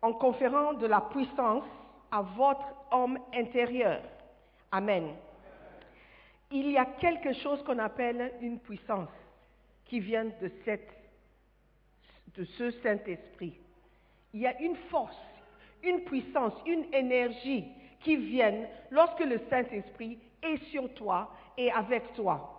en 0.01 0.13
conférant 0.13 0.75
de 0.75 0.87
la 0.87 1.01
puissance 1.01 1.65
à 2.13 2.23
votre 2.23 2.65
homme 2.93 3.19
intérieur. 3.35 4.01
Amen. 4.71 5.09
Il 6.53 6.71
y 6.71 6.79
a 6.79 6.85
quelque 6.85 7.33
chose 7.33 7.61
qu'on 7.65 7.81
appelle 7.81 8.33
une 8.41 8.61
puissance 8.61 9.09
qui 9.87 9.99
vient 9.99 10.27
de, 10.27 10.53
cette, 10.65 10.89
de 12.37 12.45
ce 12.45 12.71
Saint-Esprit. 12.83 13.59
Il 14.33 14.41
y 14.41 14.47
a 14.47 14.61
une 14.61 14.77
force, 14.89 15.19
une 15.83 16.05
puissance, 16.05 16.53
une 16.65 16.85
énergie 16.95 17.65
qui 18.03 18.15
viennent 18.17 18.69
lorsque 18.91 19.25
le 19.25 19.41
Saint-Esprit 19.51 20.17
est 20.43 20.63
sur 20.71 20.95
toi 20.95 21.29
et 21.59 21.73
avec 21.73 22.13
toi. 22.15 22.54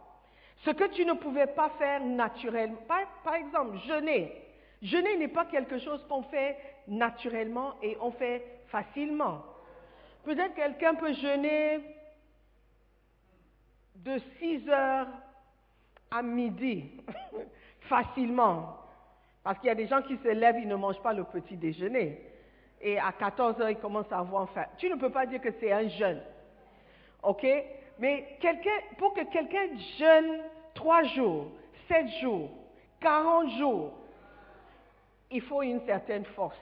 Ce 0.65 0.71
que 0.71 0.85
tu 0.85 1.05
ne 1.05 1.13
pouvais 1.13 1.45
pas 1.45 1.69
faire 1.77 2.03
naturellement. 2.03 2.79
Par, 3.23 3.35
exemple, 3.35 3.77
jeûner. 3.85 4.33
Jeûner 4.81 5.15
n'est 5.17 5.27
pas 5.27 5.45
quelque 5.45 5.77
chose 5.77 6.03
qu'on 6.09 6.23
fait 6.23 6.57
naturellement 6.87 7.75
et 7.83 7.95
on 8.01 8.11
fait 8.11 8.43
facilement. 8.67 9.43
Peut-être 10.23 10.55
quelqu'un 10.55 10.95
peut 10.95 11.13
jeûner 11.13 11.81
de 13.97 14.19
6 14.39 14.67
heures 14.69 15.07
à 16.09 16.23
midi 16.23 16.91
facilement. 17.81 18.79
Parce 19.43 19.59
qu'il 19.59 19.67
y 19.67 19.71
a 19.71 19.75
des 19.75 19.87
gens 19.87 20.01
qui 20.01 20.17
se 20.17 20.29
lèvent, 20.29 20.57
ils 20.57 20.67
ne 20.67 20.75
mangent 20.75 21.01
pas 21.03 21.13
le 21.13 21.25
petit 21.25 21.57
déjeuner. 21.57 22.19
Et 22.81 22.97
à 22.97 23.11
14 23.11 23.61
heures, 23.61 23.69
ils 23.69 23.77
commencent 23.77 24.11
à 24.11 24.17
avoir 24.17 24.49
faim. 24.49 24.65
Tu 24.79 24.89
ne 24.89 24.95
peux 24.95 25.11
pas 25.11 25.27
dire 25.27 25.41
que 25.41 25.51
c'est 25.59 25.71
un 25.71 25.87
jeûne. 25.89 26.21
OK? 27.21 27.45
Mais 27.99 28.39
pour 28.97 29.13
que 29.13 29.21
quelqu'un 29.31 29.67
jeûne 29.99 30.41
3 30.85 31.01
jours, 31.15 31.47
7 31.87 32.07
jours, 32.21 32.47
40 33.01 33.49
jours, 33.57 33.91
il 35.31 35.41
faut 35.41 35.63
une 35.63 35.83
certaine 35.87 36.25
force. 36.25 36.61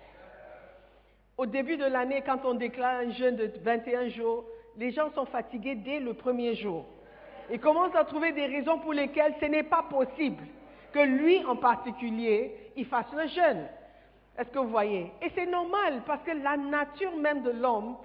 Au 1.37 1.45
début 1.45 1.75
de 1.75 1.83
l'année, 1.83 2.23
quand 2.25 2.39
on 2.45 2.53
déclare 2.53 3.01
un 3.01 3.09
jeûne 3.09 3.35
de 3.35 3.51
21 3.61 4.07
jours, 4.07 4.45
les 4.77 4.91
gens 4.91 5.11
sont 5.11 5.25
fatigués 5.25 5.75
dès 5.75 5.99
le 5.99 6.13
premier 6.13 6.55
jour. 6.55 6.85
Ils 7.51 7.59
commencent 7.59 7.97
à 7.97 8.05
trouver 8.05 8.31
des 8.31 8.45
raisons 8.45 8.79
pour 8.79 8.93
lesquelles 8.93 9.35
ce 9.41 9.45
n'est 9.45 9.63
pas 9.63 9.83
possible 9.83 10.45
que 10.93 10.99
lui 10.99 11.43
en 11.43 11.57
particulier, 11.57 12.71
il 12.77 12.85
fasse 12.85 13.11
le 13.11 13.27
jeûne. 13.27 13.67
Est-ce 14.37 14.47
que 14.51 14.59
vous 14.59 14.69
voyez? 14.69 15.11
Et 15.21 15.31
c'est 15.35 15.47
normal 15.47 16.01
parce 16.07 16.23
que 16.23 16.31
la 16.31 16.55
nature 16.55 17.13
même 17.17 17.43
de 17.43 17.51
l'homme, 17.51 17.97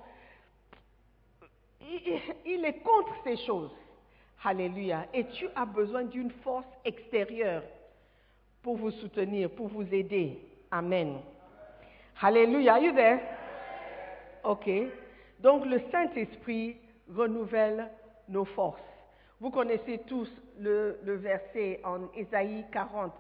il 2.44 2.64
est 2.64 2.83
contre 2.83 3.14
ces 3.22 3.37
choses. 3.46 3.70
Alléluia. 4.44 5.07
Et 5.12 5.24
tu 5.27 5.48
as 5.55 5.64
besoin 5.66 6.05
d'une 6.05 6.31
force 6.31 6.66
extérieure 6.85 7.62
pour 8.62 8.77
vous 8.77 8.90
soutenir, 8.90 9.51
pour 9.51 9.68
vous 9.68 9.94
aider. 9.94 10.38
Amen. 10.70 11.18
Alléluia. 12.20 12.74
Are 12.74 12.81
you 12.81 12.92
there? 12.92 13.20
OK. 14.44 14.68
Donc 15.40 15.66
le 15.66 15.81
Saint-Esprit 15.90 16.77
renouvelle 17.09 17.88
nos 18.29 18.44
forces. 18.44 18.81
Vous 19.40 19.51
connaissez 19.51 19.98
tous 20.07 20.29
le, 20.59 20.98
verset 21.05 21.81
en 21.85 22.09
Ésaïe 22.16 22.64
40, 22.72 23.12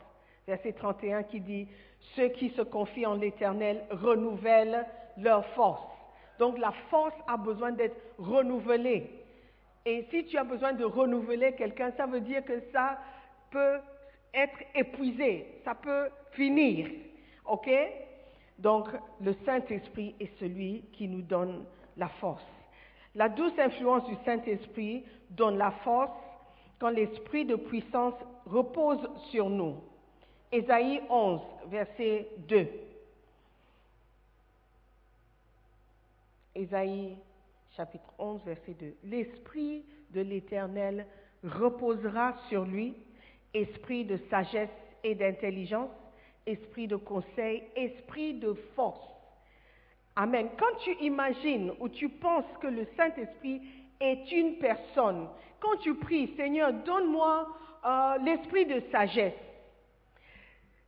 verset 0.46 0.72
31 0.72 1.22
qui 1.22 1.40
dit 1.40 1.68
Ceux 2.16 2.28
qui 2.28 2.50
se 2.50 2.62
confient 2.62 3.06
en 3.06 3.14
l'Éternel 3.14 3.84
renouvellent 3.90 4.84
leur 5.16 5.46
force. 5.54 5.86
Donc 6.38 6.58
la 6.58 6.72
force 6.90 7.14
a 7.26 7.36
besoin 7.36 7.72
d'être 7.72 7.96
renouvelée. 8.18 9.10
Et 9.88 10.06
si 10.10 10.26
tu 10.26 10.36
as 10.36 10.44
besoin 10.44 10.74
de 10.74 10.84
renouveler 10.84 11.54
quelqu'un, 11.54 11.92
ça 11.92 12.04
veut 12.04 12.20
dire 12.20 12.44
que 12.44 12.60
ça 12.72 12.98
peut 13.50 13.78
être 14.34 14.58
épuisé, 14.74 15.62
ça 15.64 15.74
peut 15.74 16.10
finir. 16.32 16.90
OK? 17.46 17.70
Donc 18.58 18.86
le 19.18 19.32
Saint-Esprit 19.46 20.14
est 20.20 20.38
celui 20.38 20.82
qui 20.92 21.08
nous 21.08 21.22
donne 21.22 21.64
la 21.96 22.08
force. 22.20 22.44
La 23.14 23.30
douce 23.30 23.58
influence 23.58 24.04
du 24.04 24.14
Saint-Esprit 24.26 25.06
donne 25.30 25.56
la 25.56 25.70
force 25.70 26.12
quand 26.78 26.90
l'esprit 26.90 27.46
de 27.46 27.56
puissance 27.56 28.12
repose 28.44 29.08
sur 29.30 29.48
nous. 29.48 29.76
Ésaïe 30.52 31.00
11, 31.08 31.40
verset 31.70 32.28
2. 32.46 32.68
Ésaïe 36.56 37.16
chapitre 37.78 38.12
11, 38.18 38.42
verset 38.44 38.74
2. 38.74 38.96
L'Esprit 39.04 39.84
de 40.10 40.20
l'Éternel 40.20 41.06
reposera 41.44 42.34
sur 42.48 42.64
lui, 42.64 42.96
esprit 43.54 44.04
de 44.04 44.16
sagesse 44.28 44.68
et 45.04 45.14
d'intelligence, 45.14 45.92
esprit 46.44 46.88
de 46.88 46.96
conseil, 46.96 47.62
esprit 47.76 48.34
de 48.34 48.52
force. 48.74 49.08
Amen. 50.16 50.48
Quand 50.58 50.76
tu 50.82 50.92
imagines 51.04 51.72
ou 51.78 51.88
tu 51.88 52.08
penses 52.08 52.50
que 52.60 52.66
le 52.66 52.84
Saint-Esprit 52.96 53.62
est 54.00 54.32
une 54.32 54.58
personne, 54.58 55.28
quand 55.60 55.76
tu 55.76 55.94
pries, 55.94 56.34
Seigneur, 56.34 56.72
donne-moi 56.72 57.46
euh, 57.84 58.18
l'esprit 58.24 58.66
de 58.66 58.80
sagesse. 58.90 59.34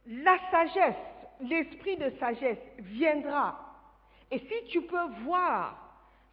La 0.06 0.36
sagesse, 0.50 0.96
l'esprit 1.40 1.96
de 1.98 2.10
sagesse 2.18 2.58
viendra. 2.78 3.60
Et 4.32 4.40
si 4.40 4.64
tu 4.70 4.82
peux 4.82 5.06
voir 5.22 5.89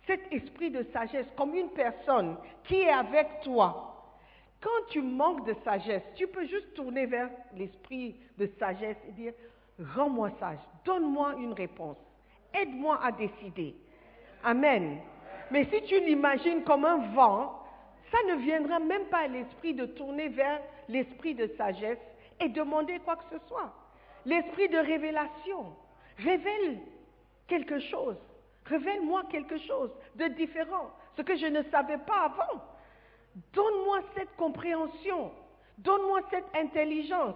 cet 0.08 0.32
esprit 0.32 0.72
de 0.72 0.84
sagesse 0.94 1.28
comme 1.36 1.54
une 1.54 1.70
personne 1.70 2.38
qui 2.64 2.76
est 2.76 2.90
avec 2.90 3.42
toi, 3.44 3.88
quand 4.62 4.88
tu 4.90 5.02
manques 5.02 5.46
de 5.46 5.54
sagesse, 5.64 6.02
tu 6.16 6.26
peux 6.28 6.46
juste 6.48 6.74
tourner 6.74 7.06
vers 7.06 7.30
l'esprit 7.56 8.16
de 8.38 8.50
sagesse 8.58 8.98
et 9.08 9.12
dire, 9.12 9.34
rends-moi 9.96 10.32
sage, 10.40 10.58
donne-moi 10.84 11.36
une 11.38 11.54
réponse, 11.54 11.98
aide-moi 12.54 13.00
à 13.04 13.12
décider. 13.12 13.76
Amen. 14.44 15.00
Mais 15.52 15.66
si 15.66 15.82
tu 15.84 16.00
l'imagines 16.00 16.64
comme 16.64 16.86
un 16.86 17.14
vent, 17.14 17.62
ça 18.12 18.18
ne 18.30 18.42
viendra 18.42 18.80
même 18.80 19.06
pas 19.06 19.20
à 19.20 19.28
l'esprit 19.28 19.74
de 19.74 19.86
tourner 19.86 20.30
vers 20.30 20.62
l'esprit 20.88 21.36
de 21.36 21.48
sagesse 21.58 22.00
et 22.40 22.50
demander 22.50 23.00
quoi 23.00 23.18
que 23.18 23.38
ce 23.38 23.48
soit. 23.48 23.74
L'esprit 24.26 24.70
de 24.70 24.78
révélation 24.78 25.66
révèle 26.18 26.80
quelque 27.48 27.80
chose. 27.80 28.18
Révèle-moi 28.70 29.24
quelque 29.30 29.58
chose 29.60 29.92
de 30.16 30.26
différent, 30.30 30.92
ce 31.16 31.22
que 31.22 31.36
je 31.36 31.46
ne 31.46 31.64
savais 31.64 31.98
pas 32.00 32.26
avant. 32.26 32.62
Donne-moi 33.54 34.00
cette 34.16 34.36
compréhension. 34.36 35.32
Donne-moi 35.78 36.22
cette 36.32 36.56
intelligence. 36.56 37.36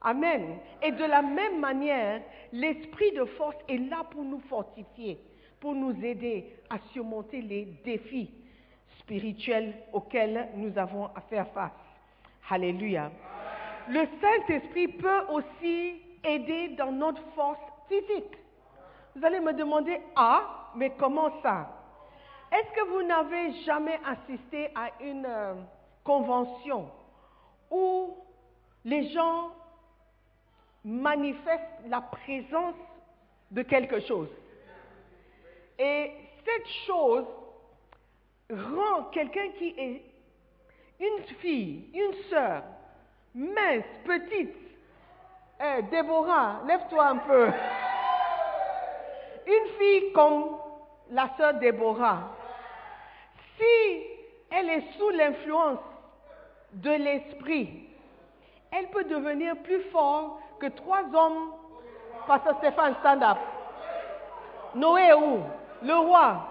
Amen. 0.00 0.58
Et 0.82 0.92
de 0.92 1.04
la 1.04 1.22
même 1.22 1.60
manière, 1.60 2.20
l'esprit 2.52 3.12
de 3.12 3.24
force 3.24 3.56
est 3.68 3.78
là 3.78 4.04
pour 4.10 4.22
nous 4.22 4.40
fortifier, 4.48 5.18
pour 5.60 5.74
nous 5.74 5.94
aider 6.04 6.56
à 6.70 6.78
surmonter 6.92 7.40
les 7.40 7.66
défis 7.84 8.30
spirituels 8.98 9.74
auxquels 9.92 10.48
nous 10.56 10.76
avons 10.78 11.06
à 11.14 11.20
faire 11.28 11.48
face. 11.48 11.72
Alléluia. 12.50 13.10
Le 13.88 14.06
Saint-Esprit 14.20 14.88
peut 14.88 15.26
aussi 15.30 16.02
aider 16.22 16.68
dans 16.76 16.92
notre 16.92 17.22
force 17.34 17.60
physique. 17.88 18.36
Vous 19.14 19.24
allez 19.24 19.40
me 19.40 19.52
demander, 19.52 20.00
ah, 20.16 20.63
mais 20.76 20.90
comment 20.98 21.30
ça? 21.42 21.70
Est-ce 22.52 22.70
que 22.72 22.88
vous 22.88 23.02
n'avez 23.02 23.52
jamais 23.64 23.98
assisté 24.06 24.70
à 24.74 24.90
une 25.00 25.26
euh, 25.26 25.54
convention 26.04 26.88
où 27.70 28.16
les 28.84 29.10
gens 29.12 29.50
manifestent 30.84 31.88
la 31.88 32.00
présence 32.00 32.76
de 33.50 33.62
quelque 33.62 34.00
chose? 34.06 34.28
Et 35.78 36.12
cette 36.44 36.68
chose 36.86 37.26
rend 38.50 39.04
quelqu'un 39.10 39.48
qui 39.58 39.74
est 39.76 40.02
une 41.00 41.24
fille, 41.40 41.90
une 41.92 42.14
sœur, 42.30 42.62
mince, 43.34 43.84
petite. 44.04 44.54
Eh, 45.60 45.82
Déborah, 45.82 46.60
lève-toi 46.66 47.04
un 47.04 47.16
peu. 47.16 47.46
Une 49.46 49.68
fille 49.78 50.12
comme 50.12 50.63
la 51.10 51.28
sœur 51.36 51.54
Déborah, 51.54 52.30
si 53.58 54.02
elle 54.50 54.70
est 54.70 54.92
sous 54.96 55.10
l'influence 55.10 55.78
de 56.72 56.90
l'esprit, 56.90 57.88
elle 58.72 58.88
peut 58.88 59.04
devenir 59.04 59.56
plus 59.58 59.80
forte 59.92 60.40
que 60.60 60.66
trois 60.66 61.02
hommes. 61.14 61.52
Pasteur 62.26 62.56
Stéphane, 62.58 62.94
stand 63.00 63.22
up. 63.22 63.38
Noé 64.74 65.12
où? 65.12 65.40
Le 65.82 65.94
roi. 65.94 66.48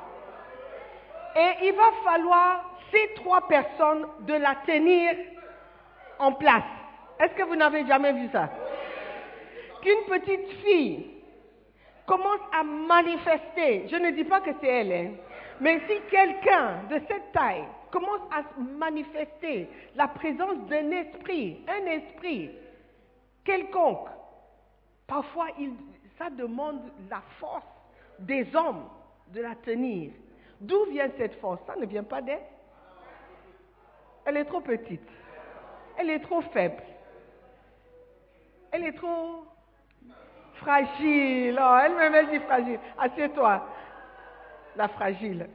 Et 1.36 1.68
il 1.68 1.74
va 1.74 1.92
falloir 2.04 2.63
ces 2.92 3.13
trois 3.16 3.48
personnes 3.48 4.06
de 4.22 4.36
la 4.36 4.56
tenir 4.66 5.16
en 6.20 6.32
place. 6.34 6.63
Est-ce 7.20 7.34
que 7.34 7.44
vous 7.44 7.56
n'avez 7.56 7.86
jamais 7.88 8.13
vu 8.13 8.30
ça? 8.32 8.50
Qu'une 9.82 10.04
petite 10.08 10.48
fille 10.63 11.12
commence 12.06 12.42
à 12.52 12.63
manifester, 12.63 13.88
je 13.88 13.96
ne 13.96 14.12
dis 14.12 14.24
pas 14.24 14.42
que 14.42 14.52
c'est 14.60 14.68
elle, 14.68 14.92
hein, 14.92 15.12
mais 15.62 15.80
si 15.88 16.00
quelqu'un 16.10 16.84
de 16.89 17.00
cette 17.08 17.32
taille 17.32 17.63
commence 17.92 18.22
à 18.32 18.44
manifester 18.60 19.70
la 19.96 20.08
présence 20.08 20.58
d'un 20.68 20.92
esprit, 20.92 21.60
un 21.68 21.86
esprit 21.86 22.52
quelconque, 23.46 24.08
parfois 25.08 25.48
ça 26.18 26.30
demande 26.30 26.82
la 27.10 27.22
force 27.39 27.66
des 28.20 28.56
hommes 28.56 28.86
de 29.30 29.42
la 29.42 29.56
tenir. 29.56 30.12
D'où 30.60 30.86
vient 30.86 31.10
cette 31.18 31.36
force? 31.39 31.60
Ça 31.68 31.76
ne 31.76 31.86
vient 31.86 32.04
pas 32.04 32.22
d'elle. 32.22 32.42
Elle 34.26 34.38
est 34.38 34.46
trop 34.46 34.62
petite. 34.62 35.08
Elle 35.98 36.10
est 36.10 36.20
trop 36.20 36.42
faible. 36.42 36.82
Elle 38.72 38.86
est 38.86 38.94
trop 38.94 39.46
fragile. 40.63 41.60
Oh, 41.62 41.78
elle 41.84 42.12
me 42.12 42.32
dit 42.32 42.39
fragile. 42.45 42.80
Assieds-toi. 42.97 43.67
La 44.76 44.88
fragile. 44.88 45.47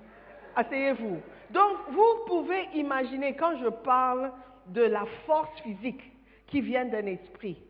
Asseyez-vous. 0.54 1.20
Donc, 1.50 1.76
vous 1.90 2.24
pouvez 2.26 2.68
imaginer 2.74 3.34
quand 3.34 3.56
je 3.58 3.68
parle 3.68 4.32
de 4.66 4.82
la 4.82 5.04
force 5.26 5.60
physique 5.62 6.02
qui 6.46 6.60
vient 6.60 6.84
d'un 6.84 7.06
esprit. 7.06 7.60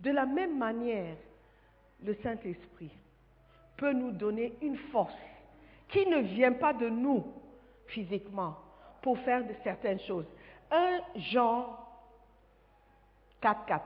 De 0.00 0.10
la 0.10 0.26
même 0.26 0.58
manière, 0.58 1.16
le 2.02 2.14
Saint-Esprit 2.22 2.90
peut 3.76 3.92
nous 3.92 4.12
donner 4.12 4.54
une 4.62 4.76
force 4.76 5.14
qui 5.88 6.06
ne 6.06 6.18
vient 6.18 6.52
pas 6.52 6.72
de 6.72 6.88
nous 6.88 7.24
physiquement 7.86 8.56
pour 9.02 9.18
faire 9.18 9.44
de 9.44 9.54
certaines 9.64 10.00
choses. 10.00 10.26
Un 10.70 11.00
Jean 11.16 11.76
4.4. 13.42 13.80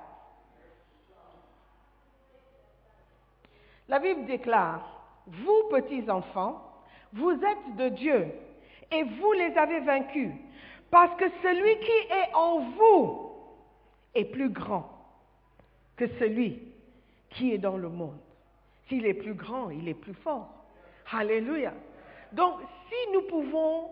La 3.88 3.98
Bible 3.98 4.24
déclare, 4.24 4.80
vous 5.26 5.68
petits 5.70 6.08
enfants, 6.10 6.62
vous 7.12 7.32
êtes 7.32 7.76
de 7.76 7.88
Dieu 7.90 8.32
et 8.90 9.02
vous 9.02 9.32
les 9.32 9.56
avez 9.56 9.80
vaincus, 9.80 10.32
parce 10.90 11.14
que 11.16 11.26
celui 11.42 11.78
qui 11.80 12.12
est 12.12 12.34
en 12.34 12.60
vous 12.60 13.30
est 14.14 14.24
plus 14.24 14.48
grand 14.48 14.90
que 15.96 16.06
celui 16.18 16.62
qui 17.30 17.52
est 17.52 17.58
dans 17.58 17.76
le 17.76 17.88
monde. 17.88 18.18
S'il 18.88 19.06
est 19.06 19.14
plus 19.14 19.34
grand, 19.34 19.70
il 19.70 19.88
est 19.88 19.94
plus 19.94 20.14
fort. 20.14 20.48
Alléluia. 21.12 21.72
Donc, 22.32 22.60
si 22.88 23.12
nous 23.12 23.22
pouvons 23.22 23.90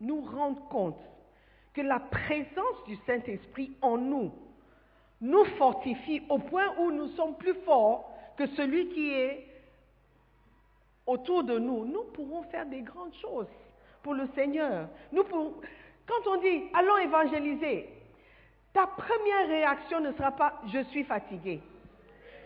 nous 0.00 0.20
rendre 0.22 0.60
compte 0.68 0.98
que 1.74 1.80
la 1.80 2.00
présence 2.00 2.84
du 2.86 2.96
Saint-Esprit 3.06 3.72
en 3.80 3.98
nous 3.98 4.32
nous 5.20 5.44
fortifie 5.56 6.22
au 6.28 6.38
point 6.38 6.74
où 6.78 6.90
nous 6.90 7.08
sommes 7.08 7.36
plus 7.36 7.54
forts 7.64 8.11
que 8.36 8.46
celui 8.48 8.88
qui 8.88 9.12
est 9.12 9.46
autour 11.06 11.44
de 11.44 11.58
nous, 11.58 11.84
nous 11.84 12.04
pourrons 12.14 12.42
faire 12.44 12.66
des 12.66 12.80
grandes 12.80 13.14
choses 13.20 13.48
pour 14.02 14.14
le 14.14 14.28
Seigneur. 14.34 14.88
Quand 15.14 16.30
on 16.30 16.36
dit 16.36 16.64
allons 16.74 16.98
évangéliser, 16.98 17.88
ta 18.72 18.86
première 18.86 19.48
réaction 19.48 20.00
ne 20.00 20.12
sera 20.12 20.32
pas 20.32 20.60
je 20.72 20.82
suis 20.84 21.04
fatigué. 21.04 21.60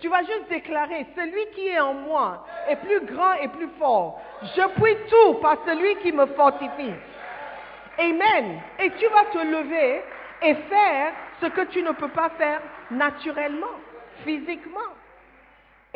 Tu 0.00 0.08
vas 0.08 0.20
juste 0.20 0.48
déclarer 0.50 1.06
celui 1.16 1.46
qui 1.54 1.68
est 1.68 1.80
en 1.80 1.94
moi 1.94 2.46
est 2.68 2.76
plus 2.76 3.00
grand 3.06 3.32
et 3.34 3.48
plus 3.48 3.68
fort. 3.78 4.20
Je 4.42 4.62
puis 4.80 4.96
tout 5.08 5.34
par 5.40 5.56
celui 5.64 5.96
qui 5.96 6.12
me 6.12 6.26
fortifie. 6.26 6.92
Amen. 7.98 8.60
Et 8.78 8.90
tu 8.90 9.06
vas 9.08 9.24
te 9.32 9.38
lever 9.38 10.02
et 10.42 10.54
faire 10.54 11.12
ce 11.40 11.46
que 11.46 11.62
tu 11.66 11.82
ne 11.82 11.92
peux 11.92 12.08
pas 12.08 12.28
faire 12.30 12.60
naturellement, 12.90 13.76
physiquement. 14.22 14.92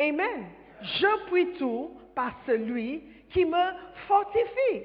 Amen. 0.01 0.45
Je 0.81 1.29
puis 1.29 1.53
tout 1.59 1.91
par 2.15 2.33
celui 2.45 3.03
qui 3.29 3.45
me 3.45 3.71
fortifie. 4.07 4.83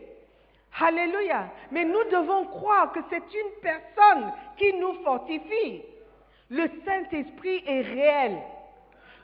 Alléluia. 0.78 1.48
Mais 1.70 1.84
nous 1.84 2.04
devons 2.10 2.44
croire 2.44 2.92
que 2.92 3.00
c'est 3.08 3.16
une 3.16 3.60
personne 3.62 4.32
qui 4.58 4.74
nous 4.74 5.02
fortifie. 5.02 5.82
Le 6.50 6.68
Saint-Esprit 6.84 7.62
est 7.66 7.80
réel. 7.80 8.38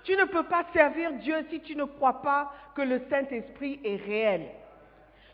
Tu 0.04 0.16
ne 0.16 0.24
peux 0.24 0.44
pas 0.44 0.64
servir 0.72 1.12
Dieu 1.14 1.46
si 1.50 1.60
tu 1.60 1.76
ne 1.76 1.84
crois 1.84 2.22
pas 2.22 2.52
que 2.74 2.82
le 2.82 3.02
Saint-Esprit 3.10 3.80
est 3.84 3.96
réel. 3.96 4.46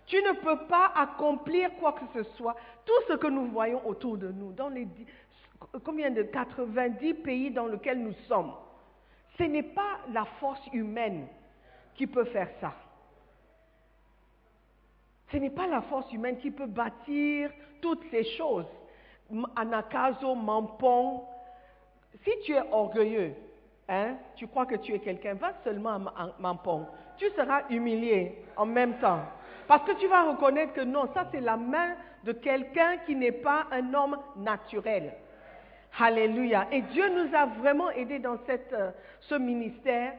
Tu 0.07 0.17
ne 0.17 0.33
peux 0.33 0.67
pas 0.67 0.93
accomplir 0.95 1.71
quoi 1.79 1.93
que 1.93 2.05
ce 2.15 2.29
soit. 2.37 2.57
Tout 2.85 3.01
ce 3.09 3.15
que 3.15 3.27
nous 3.27 3.47
voyons 3.47 3.87
autour 3.87 4.19
de 4.19 4.29
nous, 4.29 4.53
dans 4.53 4.69
les, 4.69 4.89
combien 5.85 6.11
de 6.11 6.23
90 6.23 7.15
pays 7.15 7.51
dans 7.51 7.67
lesquels 7.67 8.03
nous 8.03 8.15
sommes. 8.27 8.53
Ce 9.39 9.45
n'est 9.45 9.63
pas 9.63 9.99
la 10.13 10.25
force 10.41 10.67
humaine 10.73 11.27
qui 11.95 12.07
peut 12.07 12.25
faire 12.25 12.49
ça. 12.61 12.73
Ce 15.31 15.37
n'est 15.37 15.51
pas 15.51 15.67
la 15.67 15.83
force 15.83 16.11
humaine 16.13 16.39
qui 16.39 16.51
peut 16.51 16.67
bâtir 16.67 17.51
toutes 17.81 18.03
ces 18.11 18.25
choses. 18.37 18.67
Anakazo, 19.57 20.35
Mampong. 20.35 21.21
Si 22.25 22.31
tu 22.45 22.53
es 22.53 22.63
orgueilleux, 22.73 23.35
hein, 23.89 24.17
tu 24.37 24.47
crois 24.49 24.67
que 24.67 24.77
tu 24.77 24.95
es 24.95 24.99
quelqu'un, 24.99 25.35
va 25.35 25.53
seulement 25.63 25.91
à 25.91 25.99
Ma- 25.99 26.35
Mampong. 26.39 26.87
Tu 27.19 27.29
seras 27.31 27.63
humilié 27.69 28.43
en 28.57 28.67
même 28.67 28.99
temps. 28.99 29.21
Parce 29.67 29.85
que 29.85 29.93
tu 30.01 30.07
vas 30.09 30.31
reconnaître 30.31 30.73
que 30.73 30.81
non, 30.81 31.13
ça 31.13 31.27
c'est 31.31 31.41
la 31.41 31.57
main 31.59 31.95
de 32.25 32.33
quelqu'un 32.33 32.97
qui 33.07 33.15
n'est 33.15 33.33
pas 33.33 33.67
un 33.71 33.93
homme 33.93 34.17
naturel. 34.37 35.13
Alléluia. 36.01 36.69
Et 36.71 36.83
Dieu 36.83 37.09
nous 37.09 37.35
a 37.35 37.47
vraiment 37.47 37.91
aidés 37.91 38.21
dans 38.21 38.39
cette, 38.47 38.73
euh, 38.73 38.93
ce 39.21 39.35
ministère 39.35 40.13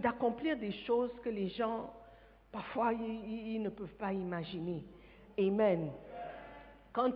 d'accomplir 0.00 0.56
des 0.56 0.72
choses 0.72 1.12
que 1.22 1.30
les 1.30 1.48
gens, 1.48 1.90
parfois, 2.50 2.92
ils, 2.92 3.62
ne 3.62 3.70
peuvent 3.70 3.94
pas 3.94 4.12
imaginer. 4.12 4.84
Amen. 5.38 5.90
Quand 6.92 7.12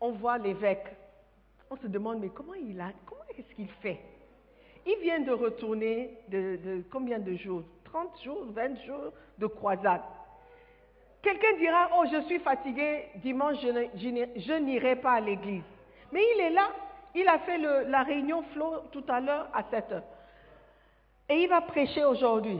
on 0.00 0.12
voit 0.12 0.38
l'évêque, 0.38 0.86
on 1.70 1.76
se 1.76 1.86
demande, 1.86 2.20
mais 2.20 2.30
comment 2.30 2.54
il 2.54 2.80
a, 2.80 2.90
comment 3.06 3.22
est-ce 3.38 3.54
qu'il 3.54 3.68
fait? 3.82 4.00
Il 4.84 4.98
vient 5.00 5.20
de 5.20 5.30
retourner 5.30 6.18
de, 6.28 6.82
combien 6.90 7.18
de 7.18 7.34
jours? 7.34 7.62
30 7.84 8.22
jours, 8.24 8.46
20 8.50 8.84
jours 8.84 9.12
de 9.38 9.46
croisade. 9.46 10.00
Quelqu'un 11.20 11.56
dira, 11.58 11.90
oh, 11.98 12.04
je 12.10 12.22
suis 12.22 12.40
fatigué, 12.40 13.04
dimanche, 13.16 13.58
je 13.60 14.58
n'irai 14.58 14.96
pas 14.96 15.12
à 15.12 15.20
l'église. 15.20 15.62
Mais 16.10 16.22
il 16.34 16.40
est 16.40 16.50
là, 16.50 16.68
il 17.14 17.28
a 17.28 17.38
fait 17.40 17.58
la 17.58 18.02
réunion 18.02 18.42
Flo 18.52 18.84
tout 18.92 19.04
à 19.08 19.20
l'heure 19.20 19.48
à 19.52 19.62
7 19.64 19.92
heures. 19.92 20.02
Et 21.28 21.42
il 21.42 21.48
va 21.48 21.60
prêcher 21.60 22.04
aujourd'hui. 22.04 22.58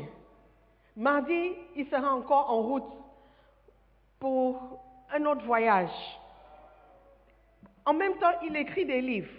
Mardi, 0.96 1.52
il 1.76 1.86
sera 1.88 2.14
encore 2.14 2.50
en 2.50 2.60
route 2.60 2.92
pour 4.20 4.80
un 5.12 5.24
autre 5.24 5.44
voyage. 5.44 5.90
En 7.84 7.94
même 7.94 8.16
temps, 8.18 8.32
il 8.42 8.56
écrit 8.56 8.84
des 8.84 9.00
livres. 9.00 9.32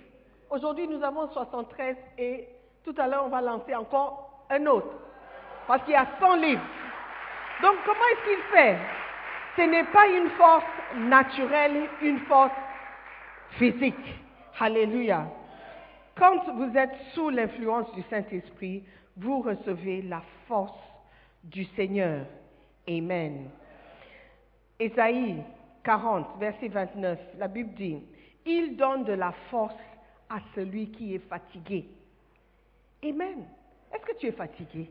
Aujourd'hui, 0.49 0.88
nous 0.88 1.04
avons 1.04 1.30
73 1.32 1.95
et 2.17 2.49
tout 2.84 2.93
à 2.97 3.08
l'heure, 3.08 3.26
on 3.26 3.30
va 3.30 3.41
lancer 3.41 3.73
encore 3.76 4.45
un 4.49 4.65
autre. 4.65 4.93
Parce 5.67 5.84
qu'il 5.84 5.93
y 5.93 5.95
a 5.95 6.08
100 6.19 6.36
livres. 6.36 6.62
Donc, 7.62 7.76
comment 7.86 8.06
est-ce 8.12 8.30
qu'il 8.30 8.43
fait? 8.52 8.78
Ce 9.56 9.62
n'est 9.62 9.86
pas 9.86 10.08
une 10.08 10.30
force 10.32 10.65
naturelle, 10.95 11.88
une 12.02 12.19
force 12.21 12.52
physique. 13.52 14.23
Alléluia. 14.60 15.28
Quand 16.16 16.54
vous 16.54 16.78
êtes 16.78 16.96
sous 17.13 17.30
l'influence 17.30 17.92
du 17.94 18.04
Saint-Esprit, 18.04 18.84
vous 19.18 19.42
recevez 19.42 20.04
la 20.04 20.22
force 20.48 20.78
du 21.44 21.66
Seigneur. 21.76 22.26
Amen. 22.88 23.50
Ésaïe 24.80 25.44
40, 25.84 26.39
verset 26.39 26.68
29, 26.68 27.20
la 27.38 27.48
Bible 27.48 27.74
dit, 27.74 28.00
Il 28.46 28.78
donne 28.78 29.04
de 29.06 29.13
la 29.13 29.32
force 29.50 29.76
à 30.30 30.38
celui 30.56 30.92
qui 30.92 31.16
est 31.16 31.28
fatigué. 31.30 31.88
Amen. 33.04 33.46
Est-ce 33.94 34.06
que 34.06 34.18
tu 34.18 34.28
es 34.28 34.32
fatigué? 34.32 34.89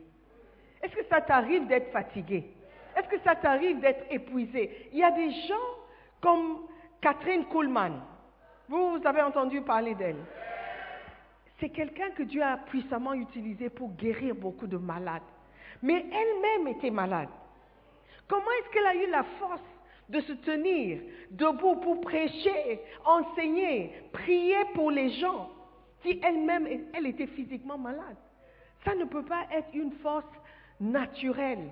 Est-ce 0.81 0.93
que 0.93 1.05
ça 1.09 1.21
t'arrive 1.21 1.67
d'être 1.67 1.91
fatigué? 1.91 2.51
Est-ce 2.95 3.07
que 3.07 3.19
ça 3.23 3.35
t'arrive 3.35 3.79
d'être 3.79 4.05
épuisé? 4.11 4.89
Il 4.91 4.99
y 4.99 5.03
a 5.03 5.11
des 5.11 5.31
gens 5.47 5.55
comme 6.21 6.67
Catherine 7.01 7.45
Kuhlman. 7.45 8.01
Vous, 8.67 8.99
avez 9.05 9.21
entendu 9.21 9.61
parler 9.61 9.95
d'elle 9.95 10.23
c'est 11.63 11.69
quelqu'un 11.69 12.09
que 12.11 12.23
Dieu 12.23 12.43
a 12.43 12.57
puissamment 12.57 13.13
utilisé 13.13 13.69
pour 13.69 13.91
guérir 13.93 14.35
beaucoup 14.35 14.67
de 14.67 14.75
malades. 14.75 15.21
Mais 15.81 16.05
elle-même 16.11 16.67
était 16.75 16.91
malade. 16.91 17.29
Comment 18.27 18.51
est-ce 18.59 18.69
qu'elle 18.71 18.85
a 18.85 18.95
eu 18.95 19.09
la 19.09 19.23
force 19.39 19.61
de 20.09 20.19
se 20.19 20.33
tenir 20.33 20.99
debout 21.31 21.77
pour 21.77 22.01
prêcher, 22.01 22.81
enseigner, 23.05 23.93
prier 24.11 24.57
pour 24.73 24.91
les 24.91 25.11
gens 25.11 25.49
si 26.01 26.19
elle-même, 26.21 26.67
elle 26.93 27.07
était 27.07 27.27
physiquement 27.27 27.77
malade? 27.77 28.17
Ça 28.83 28.93
ne 28.95 29.05
peut 29.05 29.23
pas 29.23 29.45
être 29.53 29.69
une 29.73 29.93
force 30.01 30.25
naturelle. 30.81 31.69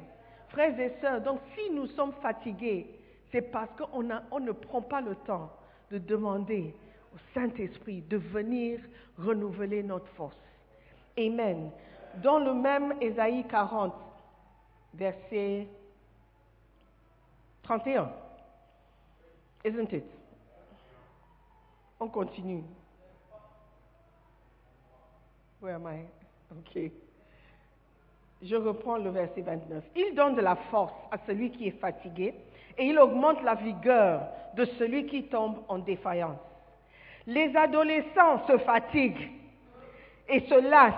Frères 0.50 0.80
et 0.80 0.94
sœurs, 1.02 1.20
donc 1.20 1.42
si 1.58 1.70
nous 1.70 1.88
sommes 1.88 2.14
fatigués, 2.22 2.88
c'est 3.34 3.52
parce 3.52 3.70
qu'on 3.78 4.04
ne 4.04 4.52
prend 4.54 4.82
pas 4.82 5.02
le 5.02 5.16
temps 5.16 5.52
de 5.92 5.98
demander 5.98 6.74
au 7.14 7.18
Saint-Esprit 7.34 8.02
de 8.02 8.18
venir 8.18 8.80
renouveler 9.18 9.84
notre 9.84 10.08
force. 10.08 10.38
Amen. 11.18 11.70
Dans 12.24 12.40
le 12.40 12.54
même 12.54 12.96
Ésaïe 13.02 13.46
40, 13.48 13.94
verset 14.94 15.68
31. 17.64 18.12
Isn't 19.64 19.94
it? 19.94 20.06
On 22.00 22.08
continue. 22.08 22.64
Where 25.62 25.76
am 25.76 25.88
I? 25.88 26.06
Ok. 26.52 26.92
Je 28.42 28.56
reprends 28.56 28.98
le 28.98 29.12
verset 29.12 29.42
29. 29.42 29.84
Il 29.96 30.16
donne 30.16 30.36
de 30.36 30.42
la 30.42 30.56
force 30.56 30.96
à 31.12 31.18
celui 31.28 31.52
qui 31.52 31.68
est 31.68 31.80
fatigué 31.80 32.34
et 32.82 32.86
il 32.86 32.98
augmente 32.98 33.44
la 33.44 33.54
vigueur 33.54 34.24
de 34.56 34.66
celui 34.66 35.06
qui 35.06 35.26
tombe 35.26 35.60
en 35.68 35.78
défaillance. 35.78 36.40
Les 37.28 37.56
adolescents 37.56 38.48
se 38.48 38.58
fatiguent 38.58 39.30
et 40.28 40.40
se 40.40 40.60
lassent 40.68 40.96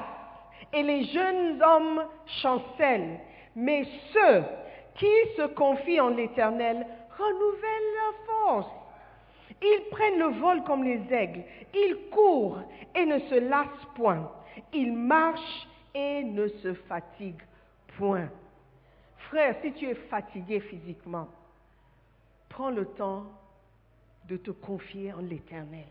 et 0.71 0.81
les 0.81 1.03
jeunes 1.03 1.61
hommes 1.61 2.05
chancellent, 2.41 3.19
mais 3.57 3.83
ceux 4.13 4.43
qui 4.95 5.11
se 5.35 5.47
confient 5.47 5.99
en 5.99 6.11
l'Éternel 6.11 6.87
renouvellent 7.17 7.93
leur 7.97 8.25
force. 8.27 8.71
Ils 9.61 9.83
prennent 9.91 10.19
le 10.19 10.39
vol 10.39 10.63
comme 10.63 10.85
les 10.85 11.01
aigles, 11.13 11.43
ils 11.73 11.97
courent 12.11 12.59
et 12.95 13.05
ne 13.05 13.19
se 13.19 13.35
lassent 13.35 13.87
point, 13.95 14.31
ils 14.71 14.93
marchent 14.93 15.67
et 15.93 16.23
ne 16.23 16.47
se 16.47 16.75
fatiguent 16.75 17.43
point. 17.97 18.29
Frère, 19.29 19.57
si 19.61 19.73
tu 19.73 19.89
es 19.89 19.95
fatigué 19.95 20.61
physiquement, 20.61 21.27
prends 22.53 22.69
le 22.69 22.85
temps 22.85 23.25
de 24.27 24.37
te 24.37 24.51
confier 24.51 25.11
en 25.11 25.21
l'Éternel. 25.21 25.87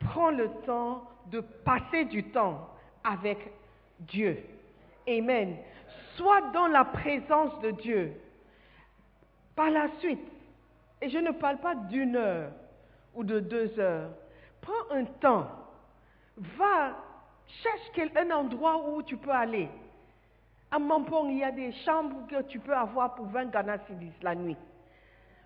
Prends 0.00 0.30
le 0.30 0.48
temps 0.66 1.02
de 1.26 1.40
passer 1.40 2.04
du 2.04 2.24
temps 2.30 2.68
avec 3.02 3.38
Dieu. 4.00 4.38
Amen. 5.08 5.56
Sois 6.16 6.40
dans 6.52 6.68
la 6.68 6.84
présence 6.84 7.58
de 7.60 7.72
Dieu. 7.72 8.12
Par 9.56 9.70
la 9.70 9.88
suite, 9.98 10.26
et 11.02 11.08
je 11.08 11.18
ne 11.18 11.32
parle 11.32 11.58
pas 11.58 11.74
d'une 11.74 12.16
heure 12.16 12.52
ou 13.14 13.24
de 13.24 13.40
deux 13.40 13.78
heures, 13.78 14.10
prends 14.60 14.90
un 14.92 15.04
temps, 15.04 15.48
va, 16.36 16.96
cherche 17.46 18.10
un 18.16 18.30
endroit 18.30 18.88
où 18.88 19.02
tu 19.02 19.16
peux 19.16 19.30
aller. 19.30 19.68
À 20.70 20.78
Mampong, 20.78 21.30
il 21.30 21.38
y 21.38 21.44
a 21.44 21.52
des 21.52 21.72
chambres 21.84 22.26
que 22.28 22.42
tu 22.42 22.60
peux 22.60 22.74
avoir 22.74 23.14
pour 23.14 23.26
20 23.26 23.46
Ghana 23.46 23.78
la 24.22 24.34
nuit. 24.34 24.56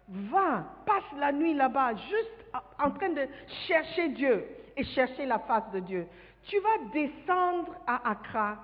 Va, 0.09 0.65
passe 0.87 1.19
la 1.19 1.33
nuit 1.33 1.53
là-bas, 1.53 1.95
juste 1.95 2.47
en 2.79 2.91
train 2.91 3.11
de 3.11 3.27
chercher 3.67 4.09
Dieu 4.09 4.47
et 4.77 4.85
chercher 4.85 5.27
la 5.27 5.39
face 5.41 5.71
de 5.73 5.81
Dieu. 5.81 6.07
Tu 6.45 6.57
vas 6.61 6.91
descendre 6.93 7.75
à 7.87 8.11
Accra, 8.11 8.57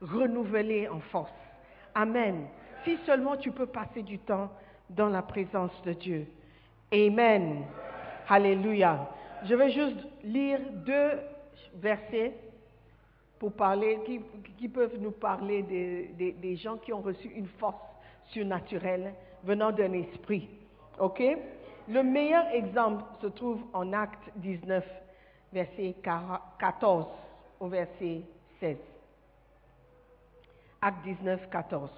renouvelé 0.00 0.88
en 0.88 1.00
force. 1.00 1.32
Amen. 1.94 2.46
Si 2.84 2.96
seulement 3.06 3.36
tu 3.36 3.50
peux 3.50 3.66
passer 3.66 4.02
du 4.02 4.18
temps 4.20 4.50
dans 4.88 5.08
la 5.08 5.22
présence 5.22 5.72
de 5.82 5.94
Dieu. 5.94 6.26
Amen. 6.92 7.64
Alléluia. 8.28 9.10
Je 9.44 9.54
vais 9.54 9.70
juste 9.70 10.06
lire 10.22 10.60
deux 10.86 11.18
versets 11.74 12.34
pour 13.40 13.52
parler, 13.52 13.98
qui, 14.58 14.68
peuvent 14.68 14.98
nous 15.00 15.10
parler 15.10 15.62
des 15.62 16.56
gens 16.56 16.76
qui 16.76 16.92
ont 16.92 17.00
reçu 17.00 17.28
une 17.28 17.48
force 17.58 17.82
surnaturelle 18.30 19.12
venant 19.42 19.72
d'un 19.72 19.92
esprit. 19.92 20.48
OK? 20.98 21.22
Le 21.88 22.02
meilleur 22.02 22.46
exemple 22.48 23.04
se 23.20 23.26
trouve 23.26 23.62
en 23.72 23.92
Acte 23.92 24.30
19, 24.36 24.84
verset 25.52 25.94
14 26.58 27.06
au 27.60 27.68
verset 27.68 28.22
16. 28.60 28.76
Acte 30.80 31.02
19, 31.04 31.48
14. 31.50 31.90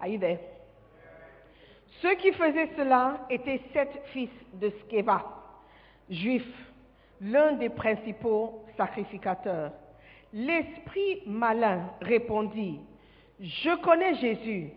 Are 0.00 0.08
you 0.08 0.18
there? 0.18 0.38
Ceux 2.00 2.14
qui 2.14 2.32
faisaient 2.32 2.70
cela 2.76 3.26
étaient 3.28 3.60
sept 3.72 3.90
fils 4.12 4.30
de 4.54 4.70
Sceva, 4.70 5.24
juifs, 6.08 6.72
l'un 7.20 7.52
des 7.52 7.68
principaux 7.68 8.64
sacrificateurs. 8.76 9.72
L'esprit 10.32 11.22
malin 11.26 11.90
répondit, 12.00 12.80
Je 13.40 13.76
connais 13.82 14.14
Jésus, 14.16 14.70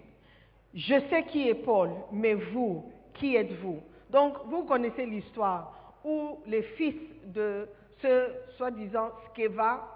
je 0.74 1.00
sais 1.10 1.24
qui 1.24 1.50
est 1.50 1.56
Paul, 1.56 1.90
mais 2.12 2.36
vous, 2.36 2.86
qui 3.16 3.36
êtes-vous? 3.36 3.82
Donc, 4.10 4.34
vous 4.46 4.64
connaissez 4.64 5.06
l'histoire 5.06 5.96
où 6.04 6.40
les 6.46 6.62
fils 6.62 6.96
de 7.26 7.68
ce 8.02 8.28
soi-disant 8.58 9.10
Skeva 9.30 9.88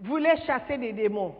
voulaient 0.00 0.36
chasser 0.46 0.78
des 0.78 0.92
démons. 0.92 1.34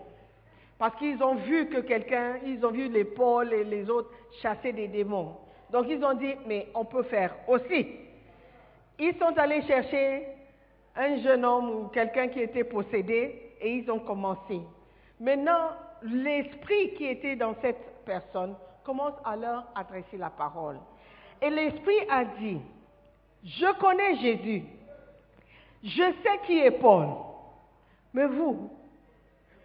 Parce 0.78 0.94
qu'ils 0.96 1.22
ont 1.22 1.36
vu 1.36 1.68
que 1.68 1.78
quelqu'un, 1.78 2.36
ils 2.44 2.64
ont 2.64 2.70
vu 2.70 2.88
les 2.88 3.04
Paul 3.04 3.52
et 3.52 3.64
les 3.64 3.88
autres 3.88 4.10
chasser 4.42 4.72
des 4.72 4.88
démons. 4.88 5.36
Donc 5.70 5.86
ils 5.88 6.02
ont 6.04 6.14
dit, 6.14 6.34
mais 6.46 6.68
on 6.74 6.84
peut 6.84 7.04
faire 7.04 7.34
aussi. 7.48 7.86
Ils 8.98 9.14
sont 9.16 9.36
allés 9.38 9.62
chercher 9.62 10.26
un 10.94 11.16
jeune 11.18 11.44
homme 11.44 11.70
ou 11.70 11.88
quelqu'un 11.88 12.28
qui 12.28 12.40
était 12.40 12.64
possédé 12.64 13.52
et 13.60 13.76
ils 13.76 13.90
ont 13.90 14.00
commencé. 14.00 14.60
Maintenant, 15.18 15.70
l'esprit 16.02 16.94
qui 16.94 17.06
était 17.06 17.36
dans 17.36 17.54
cette 17.60 18.04
personne 18.04 18.54
commence 18.84 19.14
à 19.24 19.36
leur 19.36 19.66
adresser 19.74 20.16
la 20.16 20.30
parole. 20.30 20.78
Et 21.42 21.50
l'esprit 21.50 21.98
a 22.10 22.24
dit, 22.24 22.60
je 23.44 23.72
connais 23.78 24.16
Jésus, 24.16 24.62
je 25.82 26.02
sais 26.22 26.38
qui 26.46 26.58
est 26.58 26.70
Paul, 26.70 27.08
mais 28.14 28.26
vous, 28.26 28.70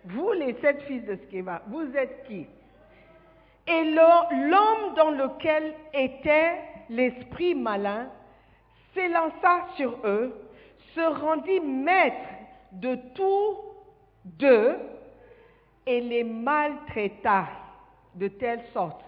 vous 0.06 0.32
les 0.34 0.54
sept 0.62 0.82
fils 0.84 1.06
de 1.06 1.17
Sceva, 1.30 1.62
vous 1.67 1.96
êtes 1.96 2.26
qui? 2.28 2.46
Et 3.67 3.84
l'homme 3.91 4.94
dans 4.96 5.12
lequel 5.12 5.74
était 5.94 6.58
l'esprit 6.89 7.56
malin 7.56 8.10
s'élança 8.94 9.67
sur 9.78 9.98
eux, 10.04 10.36
se 10.94 11.22
rendit 11.22 11.62
maître 11.62 12.28
de 12.74 12.96
tous 13.15 13.58
deux 14.26 14.78
et 15.86 16.02
les 16.02 16.24
maltraita 16.24 17.48
de 18.15 18.28
telle 18.28 18.63
sorte 18.74 19.02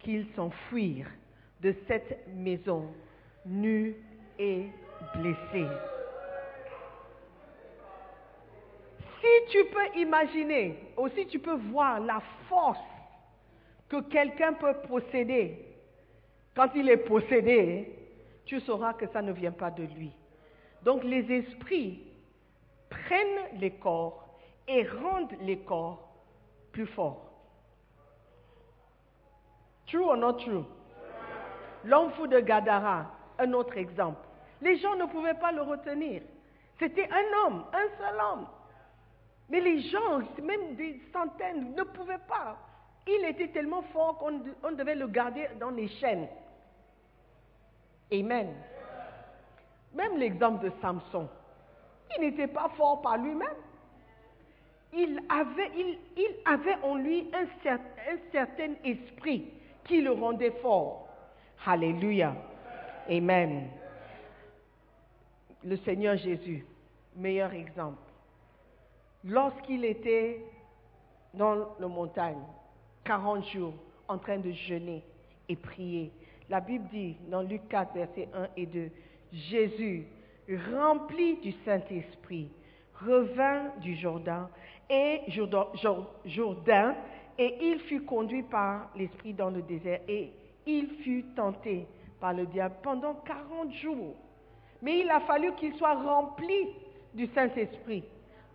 qu'ils 0.00 0.26
s'enfuirent 0.34 1.10
de 1.60 1.74
cette 1.86 2.26
maison 2.28 2.86
nus 3.46 3.94
et 4.38 4.66
blessés. 5.16 5.68
Si 9.20 9.50
tu 9.50 9.64
peux 9.66 9.98
imaginer, 10.00 10.76
aussi 10.96 11.26
tu 11.26 11.38
peux 11.38 11.56
voir 11.70 12.00
la 12.00 12.20
force 12.48 12.78
que 13.88 14.00
quelqu'un 14.02 14.54
peut 14.54 14.74
posséder, 14.88 15.64
quand 16.54 16.68
il 16.74 16.90
est 16.90 16.96
possédé, 16.98 17.90
tu 18.44 18.60
sauras 18.60 18.94
que 18.94 19.06
ça 19.08 19.22
ne 19.22 19.32
vient 19.32 19.52
pas 19.52 19.70
de 19.70 19.84
lui. 19.84 20.10
Donc 20.82 21.04
les 21.04 21.30
esprits 21.32 22.00
prennent 22.90 23.60
les 23.60 23.70
corps 23.70 24.21
et 24.68 24.86
rendent 24.86 25.36
les 25.40 25.58
corps 25.58 26.08
plus 26.72 26.86
forts. 26.86 27.30
True 29.86 30.04
or 30.04 30.16
not 30.16 30.34
true? 30.34 30.64
L'homme 31.84 32.12
fou 32.12 32.26
de 32.26 32.40
Gadara, 32.40 33.06
un 33.38 33.52
autre 33.52 33.76
exemple. 33.76 34.20
Les 34.60 34.78
gens 34.78 34.94
ne 34.94 35.06
pouvaient 35.06 35.34
pas 35.34 35.52
le 35.52 35.62
retenir. 35.62 36.22
C'était 36.78 37.08
un 37.10 37.46
homme, 37.46 37.64
un 37.72 37.88
seul 37.98 38.20
homme. 38.20 38.46
Mais 39.48 39.60
les 39.60 39.82
gens, 39.82 40.20
même 40.42 40.76
des 40.76 41.00
centaines, 41.12 41.74
ne 41.74 41.82
pouvaient 41.82 42.22
pas. 42.28 42.56
Il 43.06 43.24
était 43.24 43.48
tellement 43.48 43.82
fort 43.92 44.18
qu'on 44.18 44.72
devait 44.72 44.94
le 44.94 45.08
garder 45.08 45.48
dans 45.58 45.70
les 45.70 45.88
chaînes. 45.88 46.28
Amen. 48.12 48.54
Même 49.94 50.16
l'exemple 50.16 50.64
de 50.64 50.72
Samson. 50.80 51.28
Il 52.16 52.22
n'était 52.22 52.46
pas 52.46 52.68
fort 52.76 53.02
par 53.02 53.18
lui-même. 53.18 53.56
Il 54.92 55.20
avait, 55.28 55.70
il, 55.76 55.98
en 56.82 56.96
lui 56.96 57.30
un, 57.32 57.44
un 57.74 58.18
certain 58.30 58.74
esprit 58.84 59.46
qui 59.84 60.00
le 60.00 60.12
rendait 60.12 60.52
fort. 60.62 61.08
Alléluia. 61.64 62.34
Amen. 63.08 63.68
Le 65.64 65.76
Seigneur 65.78 66.16
Jésus, 66.16 66.66
meilleur 67.16 67.52
exemple. 67.52 68.02
Lorsqu'il 69.24 69.84
était 69.84 70.44
dans 71.34 71.74
la 71.78 71.88
montagne, 71.88 72.42
40 73.04 73.46
jours, 73.46 73.74
en 74.08 74.18
train 74.18 74.38
de 74.38 74.50
jeûner 74.50 75.02
et 75.48 75.56
prier, 75.56 76.10
la 76.50 76.60
Bible 76.60 76.86
dit 76.90 77.16
dans 77.28 77.42
Luc 77.42 77.66
4, 77.68 77.94
versets 77.94 78.28
1 78.34 78.48
et 78.56 78.66
2, 78.66 78.90
Jésus, 79.32 80.06
rempli 80.72 81.36
du 81.36 81.52
Saint-Esprit, 81.64 82.50
revint 82.94 83.70
du 83.80 83.94
Jourdain 83.94 84.50
et 84.88 85.20
Jourdain 86.24 86.94
et 87.38 87.58
il 87.60 87.80
fut 87.80 88.02
conduit 88.02 88.42
par 88.42 88.90
l'Esprit 88.94 89.32
dans 89.32 89.50
le 89.50 89.62
désert 89.62 90.00
et 90.08 90.32
il 90.66 90.88
fut 91.02 91.24
tenté 91.34 91.86
par 92.20 92.34
le 92.34 92.46
diable 92.46 92.76
pendant 92.82 93.14
40 93.14 93.72
jours. 93.74 94.14
Mais 94.80 95.00
il 95.00 95.10
a 95.10 95.20
fallu 95.20 95.52
qu'il 95.54 95.74
soit 95.74 95.94
rempli 95.94 96.68
du 97.14 97.26
Saint-Esprit 97.28 98.04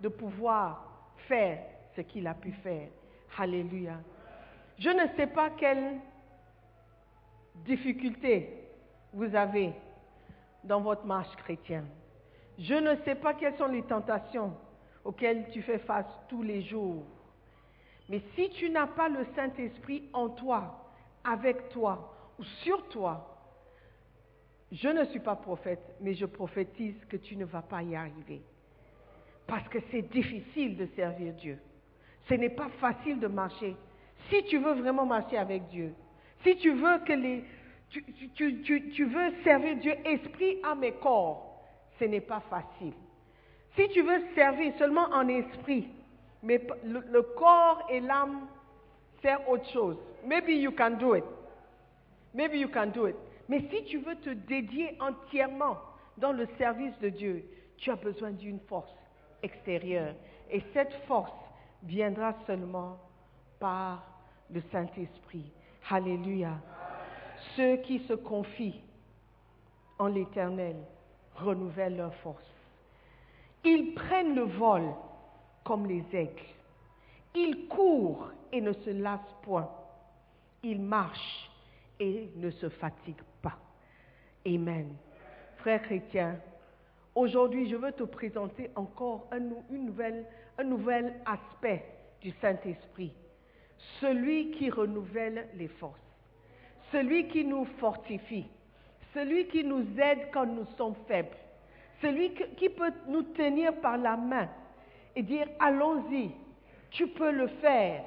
de 0.02 0.10
pouvoir 0.10 0.84
faire 1.28 1.60
ce 1.96 2.02
qu'il 2.02 2.28
a 2.28 2.34
pu 2.34 2.52
faire. 2.64 2.88
Alléluia. 3.38 3.98
Je 4.78 4.90
ne 4.90 5.08
sais 5.16 5.28
pas 5.28 5.50
quelle 5.52 6.00
difficulté 7.56 8.68
vous 9.14 9.34
avez 9.36 9.74
dans 10.64 10.82
votre 10.82 11.06
marche 11.06 11.36
chrétienne. 11.38 11.88
Je 12.60 12.74
ne 12.74 12.96
sais 13.04 13.16
pas 13.16 13.34
quelles 13.34 13.58
sont 13.58 13.68
les 13.68 13.84
tentations 13.84 14.54
auxquelles 15.08 15.50
tu 15.52 15.62
fais 15.62 15.80
face 15.80 16.06
tous 16.28 16.44
les 16.44 16.62
jours. 16.64 17.06
Mais 18.10 18.22
si 18.36 18.50
tu 18.50 18.70
n'as 18.70 18.88
pas 18.88 19.08
le 19.08 19.26
Saint-Esprit 19.36 20.10
en 20.12 20.28
toi, 20.30 20.92
avec 21.24 21.70
toi 21.70 22.14
ou 22.38 22.44
sur 22.44 22.90
toi, 22.90 23.34
je 24.70 24.90
ne 24.90 25.06
suis 25.06 25.22
pas 25.22 25.38
prophète, 25.38 25.96
mais 26.02 26.14
je 26.14 26.26
prophétise 26.26 26.94
que 27.06 27.16
tu 27.16 27.38
ne 27.38 27.46
vas 27.46 27.62
pas 27.62 27.82
y 27.84 27.96
arriver. 27.96 28.42
Parce 29.48 29.68
que 29.70 29.80
c'est 29.92 30.02
difficile 30.02 30.76
de 30.76 30.88
servir 30.88 31.34
Dieu. 31.36 31.58
Ce 32.28 32.34
n'est 32.34 32.50
pas 32.50 32.68
facile 32.82 33.22
de 33.22 33.28
marcher. 33.28 33.78
Si 34.30 34.44
tu 34.44 34.58
veux 34.58 34.74
vraiment 34.74 35.06
marcher 35.06 35.38
avec 35.38 35.70
Dieu, 35.70 35.94
si 36.44 36.58
tu 36.58 36.72
veux 36.72 37.00
que 37.06 37.14
servir 39.46 39.78
Dieu 39.78 39.94
esprit, 40.04 40.58
âme 40.66 40.84
et 40.84 40.96
corps, 40.96 41.64
ce 41.98 42.04
n'est 42.04 42.20
pas 42.20 42.42
facile. 42.42 42.94
Si 43.78 43.88
tu 43.90 44.02
veux 44.02 44.24
servir 44.34 44.74
seulement 44.80 45.08
en 45.14 45.28
esprit, 45.28 45.88
mais 46.42 46.60
le, 46.84 47.22
corps 47.22 47.86
et 47.90 48.00
l'âme 48.00 48.48
servent 49.22 49.48
autre 49.48 49.70
chose, 49.70 49.98
maybe 50.26 50.50
you 50.50 50.72
can 50.72 50.98
do 50.98 51.16
it. 51.16 51.24
Maybe 52.34 52.56
you 52.56 52.70
can 52.70 52.88
do 52.88 53.08
it. 53.08 53.16
Mais 53.48 53.62
si 53.70 53.84
tu 53.86 54.00
veux 54.00 54.16
te 54.16 54.32
dédier 54.32 54.98
entièrement 55.00 55.78
dans 56.18 56.32
le 56.32 56.48
service 56.58 56.98
de 57.00 57.10
Dieu, 57.10 57.46
tu 57.78 57.92
as 57.92 57.96
besoin 57.96 58.32
d'une 58.32 58.60
force 58.62 58.92
extérieure. 59.44 60.16
Et 60.50 60.64
cette 60.74 60.94
force 61.08 61.32
viendra 61.84 62.34
seulement 62.48 62.98
par 63.60 64.04
le 64.50 64.62
Saint-Esprit. 64.72 65.52
Alléluia. 65.90 66.58
Ceux 67.56 67.78
qui 67.78 68.00
se 68.00 68.14
confient 68.14 68.82
en 70.00 70.08
l'Éternel 70.08 70.76
renouvellent 71.36 71.98
leur 71.98 72.16
force. 72.16 72.57
Ils 73.64 73.94
prennent 73.94 74.36
le 74.36 74.44
vol 74.44 74.84
comme 75.64 75.86
les 75.86 76.04
aigles. 76.14 76.42
Ils 77.36 77.68
courent 77.68 78.32
et 78.52 78.62
ne 78.62 78.74
se 78.74 78.90
lassent 78.90 79.36
point. 79.44 79.70
Ils 80.64 80.82
marchent 80.82 81.50
et 82.00 82.30
ne 82.36 82.50
se 82.50 82.70
fatiguent 82.70 83.16
pas. 83.42 83.58
Amen. 84.46 84.96
Frères 85.58 85.82
chrétiens, 85.82 86.40
aujourd'hui 87.16 87.70
je 87.70 87.76
veux 87.76 87.92
te 87.92 88.04
présenter 88.04 88.70
encore 88.76 89.28
un, 89.32 89.42
un 90.58 90.64
nouvel 90.64 91.16
aspect 91.26 91.86
du 92.22 92.32
Saint-Esprit. 92.42 93.14
Celui 94.00 94.52
qui 94.52 94.70
renouvelle 94.70 95.50
les 95.56 95.68
forces. 95.68 96.00
Celui 96.92 97.28
qui 97.28 97.44
nous 97.44 97.66
fortifie. 97.80 98.48
Celui 99.14 99.48
qui 99.48 99.64
nous 99.64 99.86
aide 100.00 100.30
quand 100.32 100.46
nous 100.46 100.66
sommes 100.78 100.96
faibles. 101.08 101.36
Celui 102.02 102.34
qui 102.34 102.70
peut 102.70 102.92
nous 103.08 103.24
tenir 103.24 103.74
par 103.82 103.98
la 103.98 104.16
main 104.16 104.48
et 105.16 105.24
dire, 105.24 105.48
allons-y, 105.60 106.32
tu 106.92 107.08
peux 107.08 107.32
le 107.32 107.48
faire. 107.48 108.04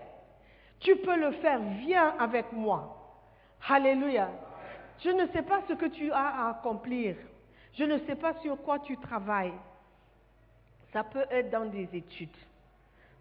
Tu 0.79 0.97
peux 0.97 1.17
le 1.17 1.33
faire, 1.33 1.61
viens 1.81 2.15
avec 2.19 2.53
moi. 2.53 2.97
Alléluia. 3.69 4.31
Je 5.01 5.11
ne 5.11 5.27
sais 5.29 5.43
pas 5.43 5.61
ce 5.69 5.75
que 5.75 5.87
tu 5.87 6.11
as 6.13 6.17
à 6.19 6.51
accomplir. 6.51 7.17
Je 7.75 7.85
ne 7.85 7.99
sais 7.99 8.17
pas 8.17 8.35
sur 8.41 8.61
quoi 8.63 8.79
tu 8.79 8.97
travailles. 8.97 9.53
Ça 10.93 11.05
peut 11.05 11.25
être 11.31 11.51
dans 11.51 11.67
des 11.67 11.89
études. 11.93 12.37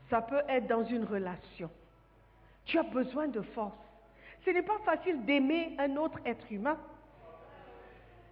Ça 0.09 0.21
peut 0.21 0.41
être 0.47 0.67
dans 0.67 0.83
une 0.83 1.03
relation. 1.03 1.69
Tu 2.65 2.77
as 2.77 2.83
besoin 2.83 3.27
de 3.27 3.41
force. 3.41 3.77
Ce 4.45 4.49
n'est 4.49 4.63
pas 4.63 4.79
facile 4.85 5.23
d'aimer 5.25 5.75
un 5.77 5.95
autre 5.97 6.19
être 6.25 6.45
humain. 6.51 6.77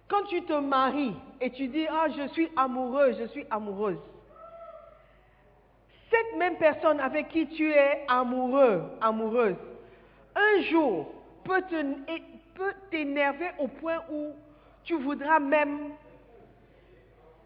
Quand 0.08 0.24
tu 0.24 0.42
te 0.42 0.54
maries 0.54 1.14
et 1.40 1.50
tu 1.50 1.68
dis, 1.68 1.86
ah, 1.88 2.06
je 2.16 2.28
suis 2.28 2.48
amoureux, 2.56 3.14
je 3.18 3.24
suis 3.26 3.46
amoureuse. 3.50 3.98
Cette 6.10 6.38
même 6.38 6.56
personne 6.56 6.98
avec 7.00 7.28
qui 7.28 7.46
tu 7.48 7.70
es 7.70 8.04
amoureux, 8.08 8.82
amoureuse, 9.00 9.56
un 10.34 10.62
jour 10.62 11.06
peut 11.44 11.62
t'énerver 12.90 13.50
au 13.58 13.68
point 13.68 14.02
où 14.10 14.32
tu 14.84 14.94
voudras 14.94 15.38
même, 15.38 15.90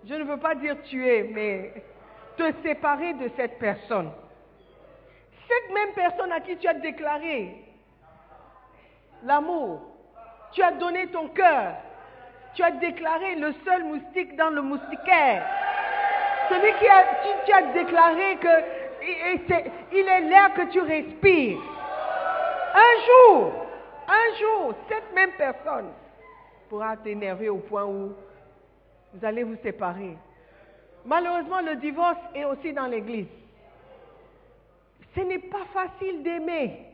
je 0.04 0.14
ne 0.14 0.22
veux 0.22 0.36
pas 0.38 0.54
dire 0.54 0.80
tuer, 0.82 1.24
mais 1.24 1.72
te 2.36 2.52
séparer 2.62 3.14
de 3.14 3.28
cette 3.36 3.58
personne. 3.58 4.10
Cette 5.48 5.74
même 5.74 5.92
personne 5.94 6.30
à 6.30 6.40
qui 6.40 6.56
tu 6.56 6.68
as 6.68 6.74
déclaré 6.74 7.56
l'amour, 9.24 9.80
tu 10.52 10.62
as 10.62 10.72
donné 10.72 11.08
ton 11.08 11.28
cœur, 11.28 11.74
tu 12.54 12.62
as 12.62 12.70
déclaré 12.72 13.34
le 13.36 13.52
seul 13.64 13.84
moustique 13.84 14.36
dans 14.36 14.50
le 14.50 14.62
moustiquaire. 14.62 15.44
Celui 16.48 16.72
qui 16.78 16.86
a, 16.88 17.04
tu, 17.46 17.52
as 17.52 17.62
déclaré 17.72 18.36
que 18.36 18.48
et- 19.04 19.40
c'est- 19.48 19.70
il 19.92 20.06
est 20.06 20.20
l'air 20.22 20.52
que 20.54 20.62
tu 20.70 20.80
respires. 20.80 21.58
Un 22.74 22.94
jour, 23.06 23.52
un 24.08 24.36
jour, 24.38 24.74
cette 24.88 25.12
même 25.14 25.32
personne 25.36 25.90
pourra 26.68 26.96
t'énerver 26.96 27.48
au 27.48 27.58
point 27.58 27.84
où 27.84 28.12
vous 29.14 29.24
allez 29.24 29.42
vous 29.42 29.56
séparer. 29.62 30.16
Malheureusement, 31.04 31.60
le 31.60 31.76
divorce 31.76 32.18
est 32.34 32.44
aussi 32.44 32.72
dans 32.72 32.86
l'église. 32.86 33.26
Ce 35.14 35.20
n'est 35.20 35.38
pas 35.38 35.64
facile 35.72 36.22
d'aimer. 36.22 36.86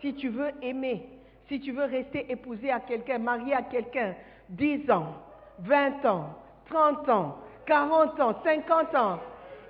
Si 0.00 0.14
tu 0.14 0.28
veux 0.28 0.50
aimer, 0.62 1.06
si 1.48 1.60
tu 1.60 1.72
veux 1.72 1.84
rester 1.84 2.30
épousé 2.30 2.70
à 2.70 2.80
quelqu'un, 2.80 3.18
marié 3.18 3.54
à 3.54 3.62
quelqu'un, 3.62 4.14
10 4.50 4.90
ans, 4.90 5.14
20 5.60 6.04
ans, 6.04 6.34
30 6.70 7.08
ans, 7.08 7.38
40 7.66 8.20
ans, 8.20 8.34
50 8.44 8.94
ans, 8.94 9.20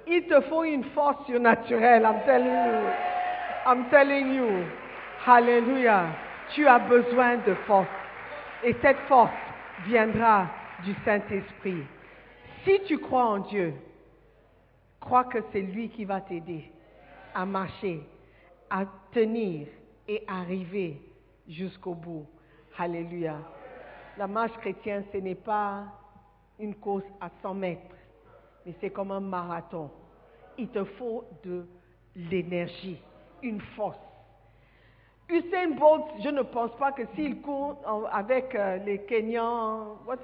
il 0.07 0.27
te 0.27 0.41
faut 0.43 0.65
une 0.65 0.85
force 0.85 1.25
surnaturelle. 1.27 2.05
I'm 2.05 2.21
telling 2.25 2.47
you. 2.47 2.91
I'm 3.67 3.91
telling 3.91 4.35
you. 4.35 4.65
Hallelujah. 5.27 6.15
Tu 6.55 6.67
as 6.67 6.79
besoin 6.79 7.39
de 7.39 7.55
force. 7.67 7.89
Et 8.63 8.75
cette 8.81 8.99
force 9.09 9.33
viendra 9.87 10.47
du 10.85 10.95
Saint-Esprit. 11.05 11.83
Si 12.65 12.81
tu 12.87 12.99
crois 12.99 13.25
en 13.25 13.39
Dieu, 13.39 13.75
crois 15.01 15.25
que 15.25 15.39
c'est 15.53 15.61
lui 15.61 15.89
qui 15.89 16.05
va 16.05 16.21
t'aider 16.21 16.71
à 17.35 17.45
marcher, 17.45 18.01
à 18.71 18.85
tenir 19.13 19.67
et 20.09 20.23
arriver 20.29 21.01
jusqu'au 21.49 21.95
bout. 21.95 22.27
Alléluia. 22.79 23.37
La 24.19 24.27
marche 24.27 24.53
chrétienne, 24.59 25.05
ce 25.13 25.19
n'est 25.19 25.35
pas 25.35 25.85
une 26.59 26.75
course 26.77 27.05
à 27.21 27.29
100 27.43 27.55
mètres, 27.55 27.95
mais 28.65 28.75
c'est 28.81 28.91
comme 28.91 29.11
un 29.13 29.21
marathon. 29.21 29.91
Il 30.57 30.69
te 30.69 30.85
faut 30.85 31.25
de 31.45 31.67
l'énergie, 32.15 32.99
une 33.43 33.61
force. 33.77 33.99
Usain 35.29 35.73
Bolt, 35.73 36.05
je 36.23 36.29
ne 36.31 36.43
pense 36.43 36.71
pas 36.77 36.93
que 36.93 37.03
s'il 37.15 37.43
court 37.43 37.77
avec 38.13 38.55
euh, 38.55 38.77
les 38.79 39.03
Kenyans, 39.03 39.99
what 40.07 40.17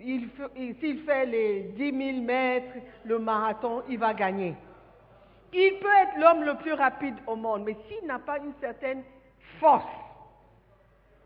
il- 0.00 0.74
S'il 0.80 1.00
fait 1.04 1.26
les 1.26 1.60
10 1.76 2.12
000 2.14 2.24
mètres, 2.24 2.74
le 3.04 3.18
marathon, 3.18 3.82
il 3.88 3.98
va 3.98 4.14
gagner. 4.14 4.54
Il 5.52 5.78
peut 5.80 5.88
être 6.02 6.18
l'homme 6.18 6.44
le 6.44 6.54
plus 6.56 6.72
rapide 6.72 7.16
au 7.26 7.36
monde, 7.36 7.64
mais 7.64 7.76
s'il 7.88 8.06
n'a 8.06 8.18
pas 8.18 8.38
une 8.38 8.54
certaine 8.60 9.02
force, 9.60 9.84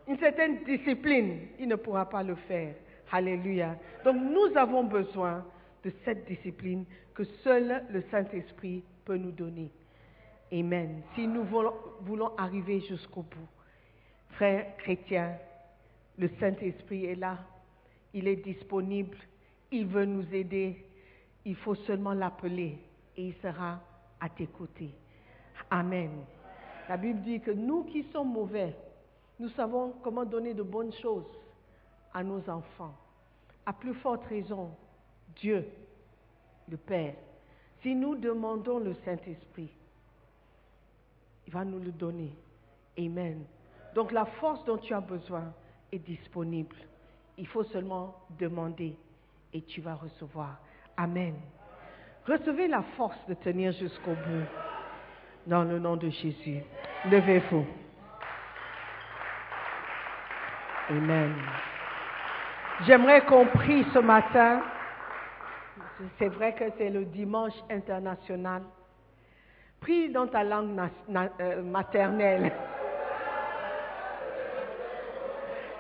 une 0.09 0.19
certaine 0.19 0.65
discipline, 0.65 1.39
il 1.59 1.69
ne 1.69 1.77
pourra 1.77 2.09
pas 2.09 2.23
le 2.23 2.35
faire. 2.35 2.75
Alléluia. 3.13 3.77
Donc 4.05 4.17
nous 4.17 4.57
avons 4.57 4.85
besoin 4.85 5.45
de 5.85 5.93
cette 6.05 6.27
discipline 6.27 6.85
que 7.15 7.25
seul 7.45 7.85
le 7.91 8.03
Saint-Esprit 8.11 8.83
peut 9.05 9.17
nous 9.17 9.33
donner. 9.33 9.71
Amen. 10.51 11.03
Si 11.15 11.27
nous 11.27 11.45
voulons, 11.45 12.33
arriver 12.39 12.81
jusqu'au 12.81 13.23
bout, 13.23 13.49
frères 14.31 14.77
chrétiens, 14.79 15.35
le 16.17 16.31
Saint-Esprit 16.41 17.05
est 17.05 17.15
là. 17.15 17.39
Il 18.15 18.27
est 18.29 18.37
disponible. 18.37 19.17
Il 19.71 19.87
veut 19.87 20.07
nous 20.07 20.25
aider. 20.35 20.85
Il 21.45 21.57
faut 21.57 21.75
seulement 21.75 22.15
l'appeler 22.15 22.79
et 23.17 23.27
il 23.27 23.35
sera 23.43 23.81
à 24.21 24.29
tes 24.31 24.47
côtés. 24.47 24.91
Amen. 25.71 26.11
La 26.89 26.97
Bible 26.97 27.21
dit 27.21 27.41
que 27.41 27.51
nous 27.51 27.85
qui 27.85 28.05
sommes 28.13 28.33
mauvais, 28.33 28.75
nous 29.39 29.49
savons 29.51 29.95
comment 30.03 30.25
donner 30.25 30.55
de 30.55 30.63
bonnes 30.63 30.93
choses 30.95 31.27
à 32.13 32.23
nos 32.23 32.49
enfants. 32.49 32.95
À 33.65 33.73
plus 33.73 33.95
forte 33.95 34.25
raison, 34.25 34.71
Dieu, 35.37 35.65
le 36.69 36.77
Père. 36.77 37.15
Si 37.83 37.95
nous 37.95 38.17
demandons 38.17 38.79
le 38.79 38.95
Saint-Esprit, 39.05 39.71
il 41.47 41.53
va 41.53 41.65
nous 41.65 41.79
le 41.79 41.93
donner. 41.93 42.35
Amen. 42.99 43.45
Donc 43.95 44.13
la 44.13 44.25
force 44.25 44.65
dont 44.65 44.79
tu 44.79 44.93
as 44.93 45.01
besoin 45.01 45.53
est 45.93 45.99
disponible. 45.99 46.77
Il 47.37 47.47
faut 47.47 47.65
seulement 47.65 48.17
demander 48.39 48.97
et 49.53 49.63
tu 49.63 49.81
vas 49.81 49.95
recevoir. 49.95 50.59
Amen. 50.97 51.35
Recevez 52.27 52.69
la 52.69 52.83
force 52.97 53.19
de 53.29 53.35
tenir 53.35 53.73
jusqu'au 53.73 54.11
bout. 54.11 54.47
Dans 55.47 55.65
le 55.65 55.79
nom 55.79 55.97
de 55.97 56.11
Jésus. 56.11 56.63
Levez-vous. 57.07 57.65
Amen. 60.91 61.35
J'aimerais 62.87 63.21
qu'on 63.23 63.47
prie 63.47 63.85
ce 63.93 63.99
matin. 63.99 64.63
C'est 66.19 66.29
vrai 66.29 66.55
que 66.55 66.65
c'est 66.79 66.91
le 66.91 67.05
dimanche 67.05 67.55
international. 67.71 68.63
Prie 69.81 70.11
dans 70.11 70.27
ta 70.27 70.45
langue 70.45 70.79
euh, 71.41 71.63
maternelle. 71.63 72.53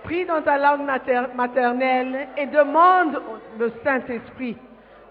Prie 0.02 0.24
dans 0.26 0.42
ta 0.42 0.58
langue 0.58 0.86
mater- 0.86 1.34
maternelle 1.34 2.28
et 2.36 2.46
demande 2.46 3.20
le 3.58 3.72
Saint-Esprit 3.84 4.56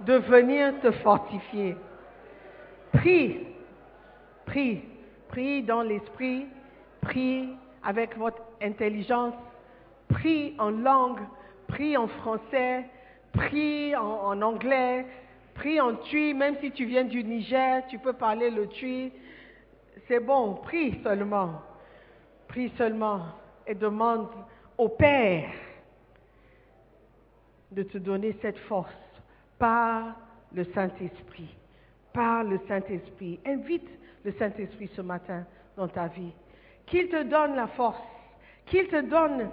de 0.02 0.14
venir 0.16 0.80
te 0.82 0.92
fortifier. 0.92 1.76
Prie, 2.94 3.48
prie, 4.46 4.84
prie 5.30 5.64
dans 5.64 5.82
l'esprit, 5.82 6.48
prie 7.02 7.50
avec 7.84 8.18
votre 8.18 8.42
intelligence, 8.62 9.34
prie 10.10 10.56
en 10.58 10.70
langue, 10.70 11.20
prie 11.68 11.98
en 11.98 12.08
français, 12.08 12.86
prie 13.34 13.96
en, 13.96 14.42
anglais, 14.42 15.06
prie 15.54 15.80
en 15.82 15.96
tui, 15.96 16.34
même 16.34 16.56
si 16.62 16.72
tu 16.72 16.86
viens 16.86 17.04
du 17.04 17.24
Niger, 17.24 17.84
tu 17.88 18.00
peux 18.00 18.14
parler 18.14 18.50
le 18.50 18.68
tui. 18.68 19.12
C'est 20.08 20.20
bon, 20.20 20.56
prie 20.56 21.00
seulement. 21.04 21.62
Prie 22.48 22.72
seulement 22.78 23.22
et 23.66 23.76
demande 23.76 24.30
au 24.78 24.88
Père 24.90 25.50
de 27.72 27.84
te 27.84 27.98
donner 27.98 28.36
cette 28.42 28.58
force 28.60 28.94
par 29.60 30.16
le 30.54 30.64
Saint-Esprit. 30.74 31.50
Par 32.14 32.44
le 32.44 32.60
Saint-Esprit. 32.68 33.40
Invite 33.46 33.88
le 34.24 34.32
Saint-Esprit 34.34 34.90
ce 34.96 35.02
matin 35.02 35.46
dans 35.76 35.88
ta 35.90 36.08
vie. 36.08 36.32
Qu'il 36.86 37.10
te 37.10 37.24
donne 37.24 37.56
la 37.56 37.68
force. 37.68 38.00
Qu'il 38.68 38.88
te 38.88 39.02
donne 39.02 39.50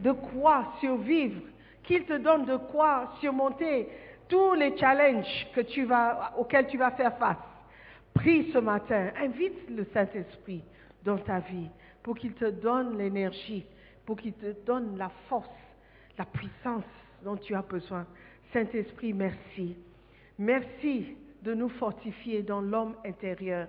de 0.00 0.12
quoi 0.12 0.72
survivre. 0.80 1.40
Qu'il 1.82 2.04
te 2.04 2.16
donne 2.16 2.46
de 2.46 2.56
quoi 2.56 3.12
surmonter 3.20 3.88
tous 4.28 4.54
les 4.54 4.76
challenges 4.78 5.46
auxquels 6.36 6.66
tu 6.66 6.78
vas 6.78 6.90
faire 6.92 7.16
face. 7.18 7.36
Prie 8.14 8.50
ce 8.52 8.58
matin. 8.58 9.10
Invite 9.20 9.68
le 9.68 9.84
Saint-Esprit 9.92 10.62
dans 11.04 11.18
ta 11.18 11.40
vie 11.40 11.68
pour 12.02 12.16
qu'il 12.16 12.32
te 12.32 12.46
donne 12.46 12.96
l'énergie, 12.96 13.66
pour 14.06 14.16
qu'il 14.16 14.32
te 14.34 14.52
donne 14.64 14.96
la 14.96 15.10
force, 15.28 15.48
la 16.16 16.24
puissance 16.24 16.84
dont 17.22 17.36
tu 17.36 17.54
as 17.54 17.62
besoin. 17.62 18.06
Saint-Esprit, 18.52 19.12
merci. 19.12 19.76
Merci 20.38 21.16
de 21.42 21.54
nous 21.54 21.68
fortifier 21.68 22.42
dans 22.42 22.60
l'homme 22.60 22.94
intérieur. 23.04 23.68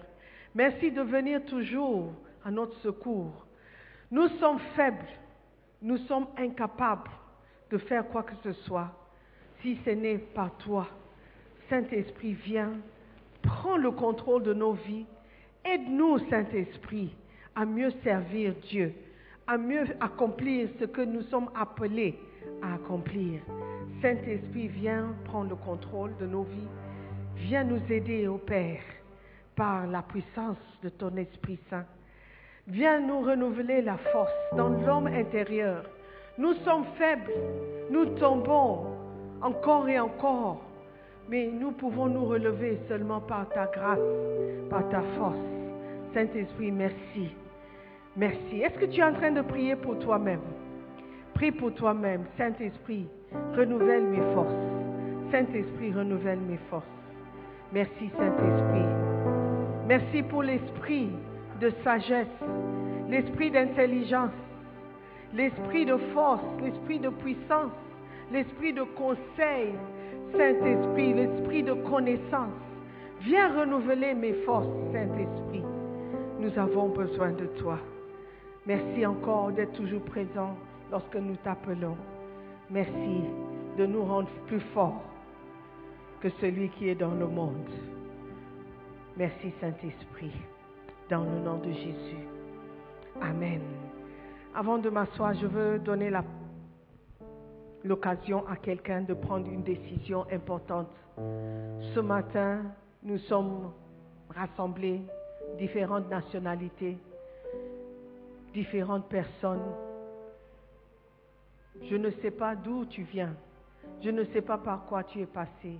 Merci 0.53 0.91
de 0.91 1.01
venir 1.01 1.43
toujours 1.45 2.13
à 2.43 2.51
notre 2.51 2.77
secours. 2.79 3.45
Nous 4.11 4.27
sommes 4.39 4.59
faibles, 4.75 5.07
nous 5.85 5.97
sommes 5.99 6.25
incapables 6.35 7.11
de 7.69 7.77
faire 7.77 8.07
quoi 8.07 8.23
que 8.23 8.33
ce 8.43 8.53
soit 8.63 8.91
si 9.61 9.77
ce 9.85 9.91
n'est 9.91 10.17
par 10.17 10.51
toi. 10.57 10.87
Saint-Esprit, 11.69 12.33
viens, 12.33 12.71
prends 13.43 13.77
le 13.77 13.91
contrôle 13.91 14.41
de 14.41 14.53
nos 14.53 14.73
vies. 14.73 15.05
Aide-nous, 15.63 16.17
Saint-Esprit, 16.29 17.15
à 17.55 17.65
mieux 17.65 17.91
servir 18.03 18.55
Dieu, 18.67 18.95
à 19.45 19.59
mieux 19.59 19.85
accomplir 19.99 20.69
ce 20.79 20.85
que 20.85 21.01
nous 21.01 21.21
sommes 21.23 21.51
appelés 21.55 22.17
à 22.63 22.73
accomplir. 22.73 23.41
Saint-Esprit, 24.01 24.67
viens 24.67 25.13
prendre 25.25 25.51
le 25.51 25.55
contrôle 25.55 26.17
de 26.17 26.25
nos 26.25 26.43
vies. 26.43 26.67
Viens 27.35 27.63
nous 27.63 27.81
aider, 27.91 28.27
ô 28.27 28.39
Père, 28.39 28.81
par 29.55 29.85
la 29.85 30.01
puissance 30.01 30.57
de 30.81 30.89
ton 30.89 31.15
Esprit 31.15 31.59
Saint. 31.69 31.85
Viens 32.67 32.99
nous 32.99 33.21
renouveler 33.21 33.83
la 33.83 33.95
force 33.97 34.33
dans 34.57 34.69
l'homme 34.69 35.05
intérieur. 35.05 35.83
Nous 36.39 36.53
sommes 36.65 36.85
faibles, 36.97 37.31
nous 37.91 38.05
tombons 38.17 38.87
encore 39.43 39.87
et 39.87 39.99
encore, 39.99 40.61
mais 41.29 41.47
nous 41.47 41.71
pouvons 41.71 42.07
nous 42.07 42.25
relever 42.25 42.79
seulement 42.87 43.21
par 43.21 43.47
ta 43.49 43.67
grâce, 43.67 43.99
par 44.71 44.89
ta 44.89 45.01
force. 45.15 45.37
Saint-Esprit, 46.15 46.71
merci. 46.71 47.29
Merci. 48.17 48.61
Est-ce 48.61 48.79
que 48.79 48.85
tu 48.85 48.99
es 48.99 49.03
en 49.03 49.13
train 49.13 49.31
de 49.31 49.41
prier 49.41 49.75
pour 49.75 49.99
toi-même? 49.99 50.41
Prie 51.35 51.51
pour 51.51 51.71
toi-même. 51.75 52.23
Saint-Esprit, 52.35 53.07
renouvelle 53.55 54.05
mes 54.05 54.33
forces. 54.33 55.31
Saint-Esprit, 55.31 55.93
renouvelle 55.93 56.39
mes 56.39 56.59
forces. 56.71 56.85
Merci, 57.71 58.09
Saint-Esprit. 58.17 58.85
Merci 59.87 60.23
pour 60.23 60.41
l'esprit 60.41 61.11
de 61.59 61.71
sagesse, 61.83 62.27
l'esprit 63.09 63.51
d'intelligence, 63.51 64.31
l'esprit 65.33 65.85
de 65.85 65.97
force, 66.13 66.43
l'esprit 66.61 66.99
de 66.99 67.09
puissance, 67.09 67.71
l'esprit 68.31 68.73
de 68.73 68.83
conseil, 68.83 69.73
Saint-Esprit, 70.31 71.13
l'esprit 71.13 71.63
de 71.63 71.73
connaissance. 71.73 72.53
Viens 73.21 73.59
renouveler 73.59 74.13
mes 74.13 74.33
forces, 74.45 74.67
Saint-Esprit. 74.91 75.63
Nous 76.39 76.59
avons 76.59 76.89
besoin 76.89 77.31
de 77.31 77.45
toi. 77.57 77.79
Merci 78.65 79.05
encore 79.05 79.51
d'être 79.51 79.73
toujours 79.73 80.01
présent 80.01 80.55
lorsque 80.91 81.15
nous 81.15 81.35
t'appelons. 81.37 81.97
Merci 82.69 83.21
de 83.77 83.85
nous 83.85 84.03
rendre 84.03 84.29
plus 84.47 84.59
forts 84.73 85.03
que 86.19 86.29
celui 86.41 86.69
qui 86.69 86.89
est 86.89 86.95
dans 86.95 87.13
le 87.13 87.27
monde. 87.27 87.69
Merci 89.17 89.53
Saint-Esprit, 89.61 90.31
dans 91.09 91.23
le 91.23 91.39
nom 91.39 91.57
de 91.57 91.71
Jésus. 91.71 92.27
Amen. 93.21 93.61
Avant 94.53 94.77
de 94.77 94.89
m'asseoir, 94.89 95.33
je 95.35 95.45
veux 95.45 95.79
donner 95.79 96.11
l'occasion 97.83 98.47
à 98.47 98.55
quelqu'un 98.55 99.01
de 99.01 99.13
prendre 99.13 99.47
une 99.47 99.63
décision 99.63 100.25
importante. 100.31 100.89
Ce 101.17 101.99
matin, 101.99 102.63
nous 103.03 103.17
sommes 103.19 103.71
rassemblés, 104.29 105.01
différentes 105.57 106.09
nationalités, 106.09 106.97
différentes 108.53 109.07
personnes. 109.07 109.71
Je 111.83 111.95
ne 111.95 112.09
sais 112.21 112.31
pas 112.31 112.55
d'où 112.55 112.85
tu 112.85 113.03
viens. 113.03 113.33
Je 114.01 114.09
ne 114.09 114.23
sais 114.25 114.41
pas 114.41 114.57
par 114.57 114.85
quoi 114.85 115.03
tu 115.03 115.21
es 115.21 115.25
passé. 115.25 115.77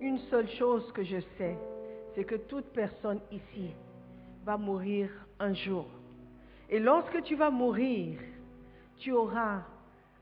Une 0.00 0.18
seule 0.30 0.48
chose 0.50 0.90
que 0.92 1.02
je 1.02 1.18
sais, 1.38 1.56
c'est 2.14 2.24
que 2.24 2.34
toute 2.34 2.66
personne 2.66 3.20
ici 3.32 3.72
va 4.48 4.56
mourir 4.56 5.10
un 5.38 5.52
jour. 5.52 5.84
Et 6.70 6.78
lorsque 6.78 7.22
tu 7.24 7.36
vas 7.36 7.50
mourir, 7.50 8.18
tu 8.96 9.12
auras 9.12 9.60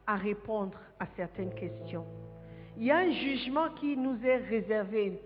à 0.05 0.17
répondre 0.17 0.77
à 0.99 1.07
certaines 1.15 1.55
questions. 1.55 2.05
Il 2.77 2.87
y 2.87 2.91
a 2.91 2.97
un 2.97 3.13
jugement 3.13 3.69
qui 3.77 3.97
nous 3.97 4.19
est 4.25 4.39
réservé, 4.39 5.23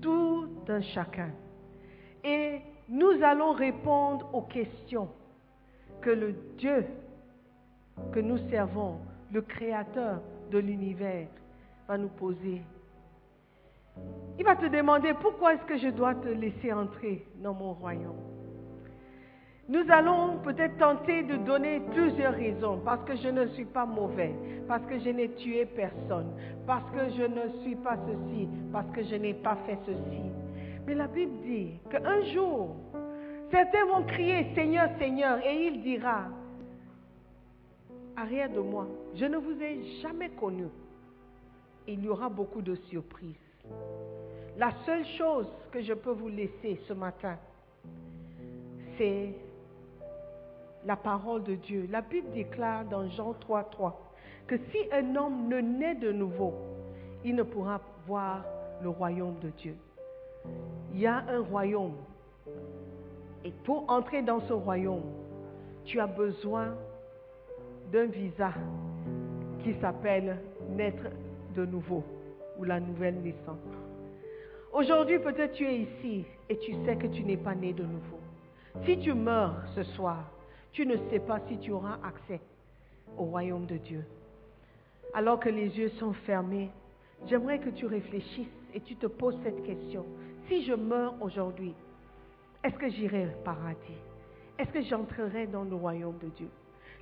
tout 0.00 0.48
un 0.66 0.80
chacun. 0.80 1.30
Et 2.24 2.60
nous 2.88 3.22
allons 3.22 3.52
répondre 3.52 4.34
aux 4.34 4.46
questions 4.46 5.10
que 6.00 6.08
le 6.08 6.32
Dieu 6.56 6.86
que 8.14 8.20
nous 8.20 8.38
servons, 8.48 8.96
le 9.30 9.42
Créateur 9.42 10.22
de 10.50 10.56
l'univers, 10.56 11.28
va 11.86 11.98
nous 11.98 12.08
poser. 12.08 12.62
Il 14.38 14.44
va 14.46 14.56
te 14.56 14.64
demander 14.66 15.12
pourquoi 15.20 15.52
est-ce 15.52 15.66
que 15.66 15.76
je 15.76 15.88
dois 15.88 16.14
te 16.14 16.28
laisser 16.28 16.72
entrer 16.72 17.26
dans 17.42 17.52
mon 17.52 17.74
royaume? 17.74 18.27
Nous 19.68 19.84
allons 19.90 20.38
peut-être 20.38 20.78
tenter 20.78 21.22
de 21.24 21.36
donner 21.36 21.80
plusieurs 21.92 22.32
raisons, 22.32 22.80
parce 22.82 23.04
que 23.04 23.14
je 23.16 23.28
ne 23.28 23.48
suis 23.48 23.66
pas 23.66 23.84
mauvais, 23.84 24.34
parce 24.66 24.82
que 24.86 24.98
je 24.98 25.10
n'ai 25.10 25.28
tué 25.32 25.66
personne, 25.66 26.32
parce 26.66 26.90
que 26.90 27.10
je 27.10 27.24
ne 27.24 27.60
suis 27.60 27.76
pas 27.76 27.98
ceci, 28.06 28.48
parce 28.72 28.90
que 28.92 29.04
je 29.04 29.16
n'ai 29.16 29.34
pas 29.34 29.56
fait 29.66 29.78
ceci. 29.84 30.22
Mais 30.86 30.94
la 30.94 31.06
Bible 31.06 31.42
dit 31.42 31.72
qu'un 31.90 32.22
jour, 32.32 32.76
certains 33.50 33.84
vont 33.84 34.04
crier 34.04 34.46
Seigneur, 34.54 34.88
Seigneur, 34.98 35.38
et 35.44 35.66
il 35.66 35.82
dira, 35.82 36.28
arrière 38.16 38.50
de 38.50 38.60
moi, 38.60 38.88
je 39.16 39.26
ne 39.26 39.36
vous 39.36 39.62
ai 39.62 39.82
jamais 40.00 40.30
connu. 40.30 40.68
Il 41.86 42.02
y 42.02 42.08
aura 42.08 42.30
beaucoup 42.30 42.62
de 42.62 42.74
surprises. 42.74 43.36
La 44.56 44.70
seule 44.86 45.04
chose 45.18 45.46
que 45.70 45.82
je 45.82 45.92
peux 45.92 46.12
vous 46.12 46.28
laisser 46.28 46.80
ce 46.88 46.94
matin, 46.94 47.36
c'est 48.96 49.34
la 50.88 50.96
parole 50.96 51.44
de 51.44 51.54
Dieu. 51.54 51.86
La 51.90 52.00
Bible 52.00 52.30
déclare 52.32 52.86
dans 52.86 53.06
Jean 53.10 53.34
3, 53.34 53.64
3 53.64 54.00
que 54.46 54.56
si 54.56 54.78
un 54.90 55.14
homme 55.16 55.46
ne 55.46 55.60
naît 55.60 55.94
de 55.94 56.10
nouveau, 56.10 56.54
il 57.22 57.36
ne 57.36 57.42
pourra 57.42 57.82
voir 58.06 58.42
le 58.82 58.88
royaume 58.88 59.38
de 59.40 59.50
Dieu. 59.50 59.76
Il 60.94 61.00
y 61.00 61.06
a 61.06 61.22
un 61.28 61.40
royaume. 61.40 61.96
Et 63.44 63.50
pour 63.64 63.84
entrer 63.90 64.22
dans 64.22 64.40
ce 64.40 64.54
royaume, 64.54 65.04
tu 65.84 66.00
as 66.00 66.06
besoin 66.06 66.74
d'un 67.92 68.06
visa 68.06 68.52
qui 69.62 69.74
s'appelle 69.82 70.38
naître 70.70 71.04
de 71.54 71.66
nouveau 71.66 72.02
ou 72.58 72.64
la 72.64 72.80
nouvelle 72.80 73.20
naissance. 73.20 73.58
Aujourd'hui, 74.72 75.18
peut-être 75.18 75.52
tu 75.52 75.66
es 75.66 75.80
ici 75.80 76.24
et 76.48 76.56
tu 76.56 76.72
sais 76.86 76.96
que 76.96 77.08
tu 77.08 77.24
n'es 77.24 77.36
pas 77.36 77.54
né 77.54 77.74
de 77.74 77.82
nouveau. 77.82 78.20
Si 78.86 78.98
tu 78.98 79.12
meurs 79.12 79.62
ce 79.74 79.82
soir, 79.82 80.24
tu 80.78 80.86
ne 80.86 80.96
sais 81.10 81.18
pas 81.18 81.40
si 81.48 81.58
tu 81.58 81.72
auras 81.72 81.98
accès 82.04 82.40
au 83.16 83.24
royaume 83.24 83.66
de 83.66 83.78
Dieu. 83.78 84.04
Alors 85.12 85.40
que 85.40 85.48
les 85.48 85.76
yeux 85.76 85.88
sont 85.98 86.12
fermés, 86.12 86.70
j'aimerais 87.26 87.58
que 87.58 87.70
tu 87.70 87.84
réfléchisses 87.84 88.46
et 88.72 88.80
tu 88.82 88.94
te 88.94 89.08
poses 89.08 89.36
cette 89.42 89.64
question. 89.64 90.06
Si 90.46 90.64
je 90.64 90.74
meurs 90.74 91.20
aujourd'hui, 91.20 91.74
est-ce 92.62 92.76
que 92.76 92.88
j'irai 92.90 93.26
au 93.26 93.42
paradis? 93.44 93.98
Est-ce 94.56 94.70
que 94.70 94.82
j'entrerai 94.82 95.48
dans 95.48 95.64
le 95.64 95.74
royaume 95.74 96.18
de 96.18 96.28
Dieu? 96.28 96.48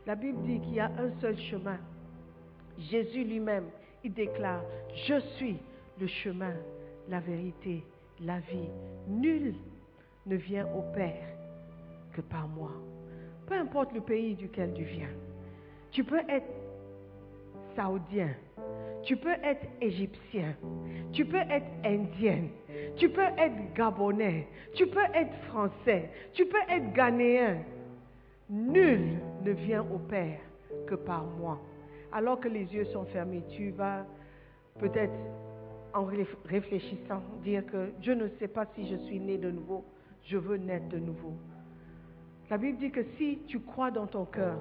La 0.07 0.14
Bible 0.14 0.41
dit 0.45 0.59
qu'il 0.61 0.77
y 0.77 0.81
a 0.81 0.91
un 0.99 1.11
seul 1.20 1.37
chemin. 1.37 1.79
Jésus 2.79 3.24
lui-même, 3.24 3.66
il 4.03 4.14
déclare, 4.14 4.62
je 5.07 5.20
suis 5.37 5.59
le 6.01 6.07
chemin, 6.07 6.55
la 7.11 7.20
vérité, 7.20 7.85
la 8.22 8.39
vie. 8.39 8.70
Nul 9.07 9.55
ne 10.24 10.37
vient 10.37 10.66
au 10.68 10.81
Père 10.95 11.29
que 12.14 12.22
par 12.22 12.49
moi. 12.49 12.70
Peu 13.47 13.55
importe 13.55 13.93
le 13.93 14.01
pays 14.01 14.35
duquel 14.35 14.73
tu 14.75 14.83
viens. 14.85 15.09
Tu 15.91 16.05
peux 16.05 16.21
être 16.29 16.47
saoudien, 17.75 18.31
tu 19.03 19.17
peux 19.17 19.37
être 19.43 19.67
égyptien, 19.81 20.55
tu 21.13 21.25
peux 21.25 21.37
être 21.37 21.67
indien, 21.85 22.45
tu 22.97 23.09
peux 23.09 23.29
être 23.39 23.73
gabonais, 23.75 24.49
tu 24.75 24.87
peux 24.87 25.05
être 25.15 25.35
français, 25.49 26.11
tu 26.33 26.47
peux 26.47 26.61
être 26.69 26.93
ghanéen. 26.93 27.59
Nul 28.49 29.19
ne 29.45 29.53
vient 29.53 29.83
au 29.83 29.99
Père 29.99 30.41
que 30.87 30.95
par 30.95 31.25
moi. 31.25 31.61
Alors 32.13 32.41
que 32.41 32.49
les 32.49 32.65
yeux 32.75 32.85
sont 32.87 33.05
fermés, 33.07 33.43
tu 33.51 33.71
vas 33.71 34.07
peut-être 34.79 35.19
en 35.95 36.05
réf- 36.05 36.37
réfléchissant 36.45 37.23
dire 37.43 37.65
que 37.67 37.91
je 38.01 38.13
ne 38.13 38.29
sais 38.39 38.49
pas 38.49 38.67
si 38.75 38.87
je 38.89 38.97
suis 38.97 39.19
né 39.19 39.39
de 39.39 39.51
nouveau, 39.51 39.85
je 40.25 40.37
veux 40.37 40.57
naître 40.57 40.89
de 40.89 40.99
nouveau. 40.99 41.35
La 42.49 42.59
Bible 42.59 42.79
dit 42.79 42.91
que 42.91 43.03
si 43.19 43.41
tu 43.49 43.59
crois 43.59 43.91
dans 43.91 44.07
ton 44.07 44.25
cœur 44.25 44.57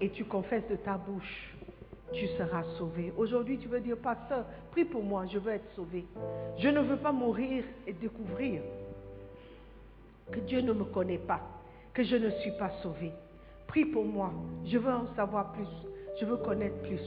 et 0.00 0.10
tu 0.10 0.24
confesses 0.24 0.66
de 0.68 0.76
ta 0.76 0.96
bouche, 0.96 1.54
tu 2.12 2.26
seras 2.38 2.64
sauvé. 2.76 3.12
Aujourd'hui, 3.16 3.58
tu 3.58 3.68
veux 3.68 3.80
dire, 3.80 3.96
pasteur, 3.96 4.44
prie 4.72 4.84
pour 4.84 5.02
moi, 5.02 5.26
je 5.26 5.38
veux 5.38 5.52
être 5.52 5.68
sauvé. 5.74 6.04
Je 6.58 6.68
ne 6.68 6.80
veux 6.80 6.96
pas 6.96 7.12
mourir 7.12 7.64
et 7.86 7.92
découvrir 7.92 8.62
que 10.32 10.40
Dieu 10.40 10.60
ne 10.60 10.72
me 10.72 10.84
connaît 10.84 11.18
pas, 11.18 11.40
que 11.94 12.02
je 12.02 12.16
ne 12.16 12.30
suis 12.30 12.52
pas 12.52 12.70
sauvé. 12.82 13.12
Prie 13.68 13.84
pour 13.84 14.04
moi, 14.04 14.32
je 14.64 14.78
veux 14.78 14.92
en 14.92 15.06
savoir 15.14 15.52
plus, 15.52 15.68
je 16.20 16.24
veux 16.24 16.36
connaître 16.38 16.80
plus. 16.82 17.00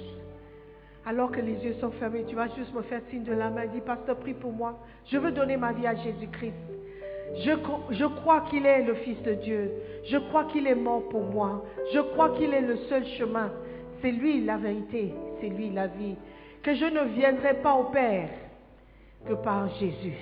Alors 1.05 1.31
que 1.31 1.41
les 1.41 1.55
yeux 1.65 1.73
sont 1.75 1.91
fermés, 1.91 2.23
tu 2.25 2.35
vas 2.35 2.47
juste 2.55 2.73
me 2.73 2.81
faire 2.83 3.01
signe 3.09 3.23
de 3.23 3.33
la 3.33 3.49
main, 3.49 3.67
dis, 3.67 3.81
pasteur, 3.81 4.17
prie 4.17 4.33
pour 4.33 4.53
moi, 4.53 4.79
je 5.05 5.17
veux 5.17 5.31
donner 5.31 5.57
ma 5.57 5.73
vie 5.73 5.87
à 5.87 5.95
Jésus-Christ. 5.95 6.78
Je, 7.37 7.51
cro- 7.51 7.81
je 7.91 8.05
crois 8.05 8.41
qu'il 8.49 8.65
est 8.65 8.83
le 8.83 8.95
Fils 8.95 9.21
de 9.23 9.33
Dieu. 9.33 9.71
Je 10.05 10.17
crois 10.17 10.45
qu'il 10.45 10.67
est 10.67 10.75
mort 10.75 11.07
pour 11.09 11.23
moi. 11.23 11.63
Je 11.93 11.99
crois 11.99 12.29
qu'il 12.37 12.53
est 12.53 12.61
le 12.61 12.75
seul 12.89 13.05
chemin. 13.05 13.51
C'est 14.01 14.11
lui 14.11 14.43
la 14.43 14.57
vérité. 14.57 15.13
C'est 15.39 15.49
lui 15.49 15.69
la 15.69 15.87
vie. 15.87 16.15
Que 16.63 16.73
je 16.75 16.85
ne 16.85 17.03
viendrai 17.15 17.55
pas 17.61 17.75
au 17.75 17.85
Père 17.85 18.29
que 19.25 19.33
par 19.33 19.69
Jésus. 19.79 20.17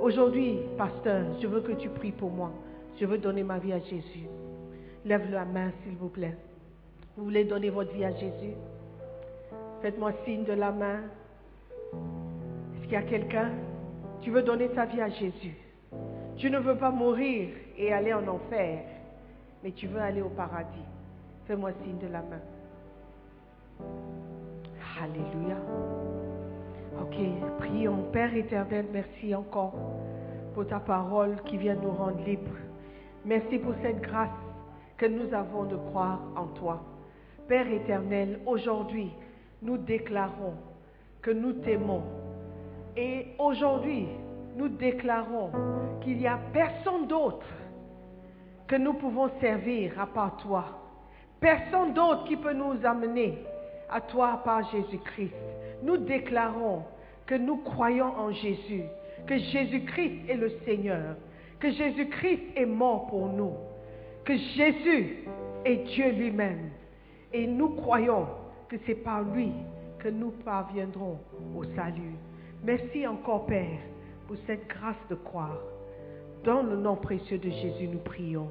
Aujourd'hui, 0.00 0.58
pasteur, 0.76 1.24
je 1.40 1.46
veux 1.46 1.60
que 1.60 1.72
tu 1.72 1.88
pries 1.88 2.12
pour 2.12 2.30
moi. 2.30 2.52
Je 3.00 3.04
veux 3.06 3.18
donner 3.18 3.42
ma 3.42 3.58
vie 3.58 3.72
à 3.72 3.80
Jésus. 3.80 4.26
Lève 5.04 5.30
la 5.30 5.44
main, 5.44 5.70
s'il 5.82 5.96
vous 5.96 6.08
plaît. 6.08 6.36
Vous 7.16 7.24
voulez 7.24 7.44
donner 7.44 7.70
votre 7.70 7.92
vie 7.92 8.04
à 8.04 8.12
Jésus? 8.12 8.54
Faites-moi 9.82 10.12
signe 10.24 10.44
de 10.44 10.52
la 10.52 10.70
main. 10.72 11.00
Est-ce 11.92 12.82
qu'il 12.84 12.92
y 12.92 12.96
a 12.96 13.02
quelqu'un? 13.02 13.50
Tu 14.22 14.30
veux 14.30 14.42
donner 14.42 14.68
ta 14.68 14.84
vie 14.84 15.00
à 15.00 15.08
Jésus? 15.08 15.56
Tu 16.38 16.50
ne 16.50 16.58
veux 16.58 16.76
pas 16.76 16.90
mourir 16.90 17.48
et 17.76 17.92
aller 17.92 18.14
en 18.14 18.26
enfer, 18.28 18.80
mais 19.62 19.72
tu 19.72 19.88
veux 19.88 20.00
aller 20.00 20.22
au 20.22 20.28
paradis. 20.28 20.86
Fais-moi 21.46 21.72
signe 21.82 21.98
de 21.98 22.06
la 22.06 22.22
main. 22.22 22.40
Alléluia. 25.02 25.56
Ok, 27.00 27.16
prions. 27.58 28.04
Père 28.12 28.34
éternel, 28.34 28.86
merci 28.92 29.34
encore 29.34 29.74
pour 30.54 30.66
ta 30.66 30.80
parole 30.80 31.36
qui 31.44 31.56
vient 31.56 31.74
nous 31.74 31.90
rendre 31.90 32.24
libres. 32.24 32.56
Merci 33.24 33.58
pour 33.58 33.74
cette 33.82 34.00
grâce 34.00 34.30
que 34.96 35.06
nous 35.06 35.32
avons 35.34 35.64
de 35.64 35.76
croire 35.76 36.20
en 36.36 36.46
toi. 36.46 36.82
Père 37.48 37.70
éternel, 37.70 38.40
aujourd'hui, 38.46 39.10
nous 39.62 39.78
déclarons 39.78 40.54
que 41.20 41.30
nous 41.30 41.52
t'aimons. 41.54 42.02
Et 42.96 43.28
aujourd'hui, 43.38 44.08
nous 44.58 44.68
déclarons 44.68 45.52
qu'il 46.02 46.18
n'y 46.18 46.26
a 46.26 46.38
personne 46.52 47.06
d'autre 47.06 47.46
que 48.66 48.74
nous 48.74 48.94
pouvons 48.94 49.30
servir 49.40 49.98
à 50.00 50.06
part 50.06 50.36
toi. 50.38 50.64
Personne 51.40 51.94
d'autre 51.94 52.24
qui 52.24 52.36
peut 52.36 52.52
nous 52.52 52.84
amener 52.84 53.38
à 53.88 54.00
toi 54.00 54.32
à 54.32 54.36
part 54.38 54.68
Jésus-Christ. 54.72 55.32
Nous 55.84 55.96
déclarons 55.96 56.82
que 57.24 57.36
nous 57.36 57.58
croyons 57.58 58.12
en 58.18 58.32
Jésus, 58.32 58.82
que 59.28 59.38
Jésus-Christ 59.38 60.28
est 60.28 60.36
le 60.36 60.50
Seigneur, 60.64 61.14
que 61.60 61.70
Jésus-Christ 61.70 62.40
est 62.56 62.66
mort 62.66 63.06
pour 63.06 63.28
nous, 63.28 63.52
que 64.24 64.36
Jésus 64.36 65.24
est 65.64 65.76
Dieu 65.94 66.10
lui-même. 66.10 66.70
Et 67.32 67.46
nous 67.46 67.68
croyons 67.76 68.26
que 68.68 68.76
c'est 68.86 69.04
par 69.04 69.22
lui 69.22 69.52
que 70.00 70.08
nous 70.08 70.32
parviendrons 70.44 71.18
au 71.56 71.64
salut. 71.76 72.16
Merci 72.64 73.06
encore, 73.06 73.46
Père, 73.46 73.78
pour 74.28 74.36
cette 74.46 74.68
grâce 74.68 74.94
de 75.08 75.14
croire. 75.14 75.56
Dans 76.44 76.62
le 76.62 76.76
nom 76.76 76.96
précieux 76.96 77.38
de 77.38 77.48
Jésus, 77.48 77.88
nous 77.90 77.98
prions. 77.98 78.48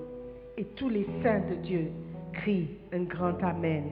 Et 0.57 0.65
tous 0.75 0.89
les 0.89 1.05
saints 1.21 1.43
de 1.51 1.55
Dieu 1.55 1.91
crient 2.33 2.71
un 2.91 3.03
grand 3.03 3.37
Amen. 3.43 3.83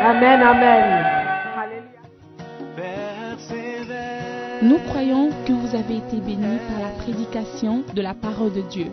Amen, 0.00 0.40
Amen. 0.40 1.04
Nous 4.62 4.78
croyons 4.90 5.30
que 5.46 5.52
vous 5.52 5.74
avez 5.74 5.96
été 5.96 6.20
bénis 6.20 6.58
par 6.68 6.80
la 6.80 6.94
prédication 7.02 7.82
de 7.94 8.00
la 8.00 8.14
parole 8.14 8.52
de 8.52 8.60
Dieu. 8.60 8.86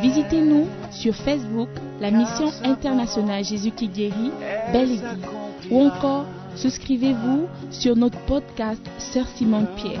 Visitez-nous 0.00 0.66
sur 0.90 1.14
Facebook, 1.14 1.68
la 2.00 2.10
mission 2.10 2.48
internationale 2.64 3.44
Jésus 3.44 3.72
qui 3.72 3.88
guérit, 3.88 4.32
Belle 4.72 4.92
Église. 4.92 5.26
Ou 5.70 5.82
encore, 5.82 6.24
souscrivez-vous 6.56 7.48
sur 7.70 7.96
notre 7.96 8.18
podcast 8.20 8.80
Sœur 8.98 9.26
Simone 9.28 9.66
Pierre. 9.76 10.00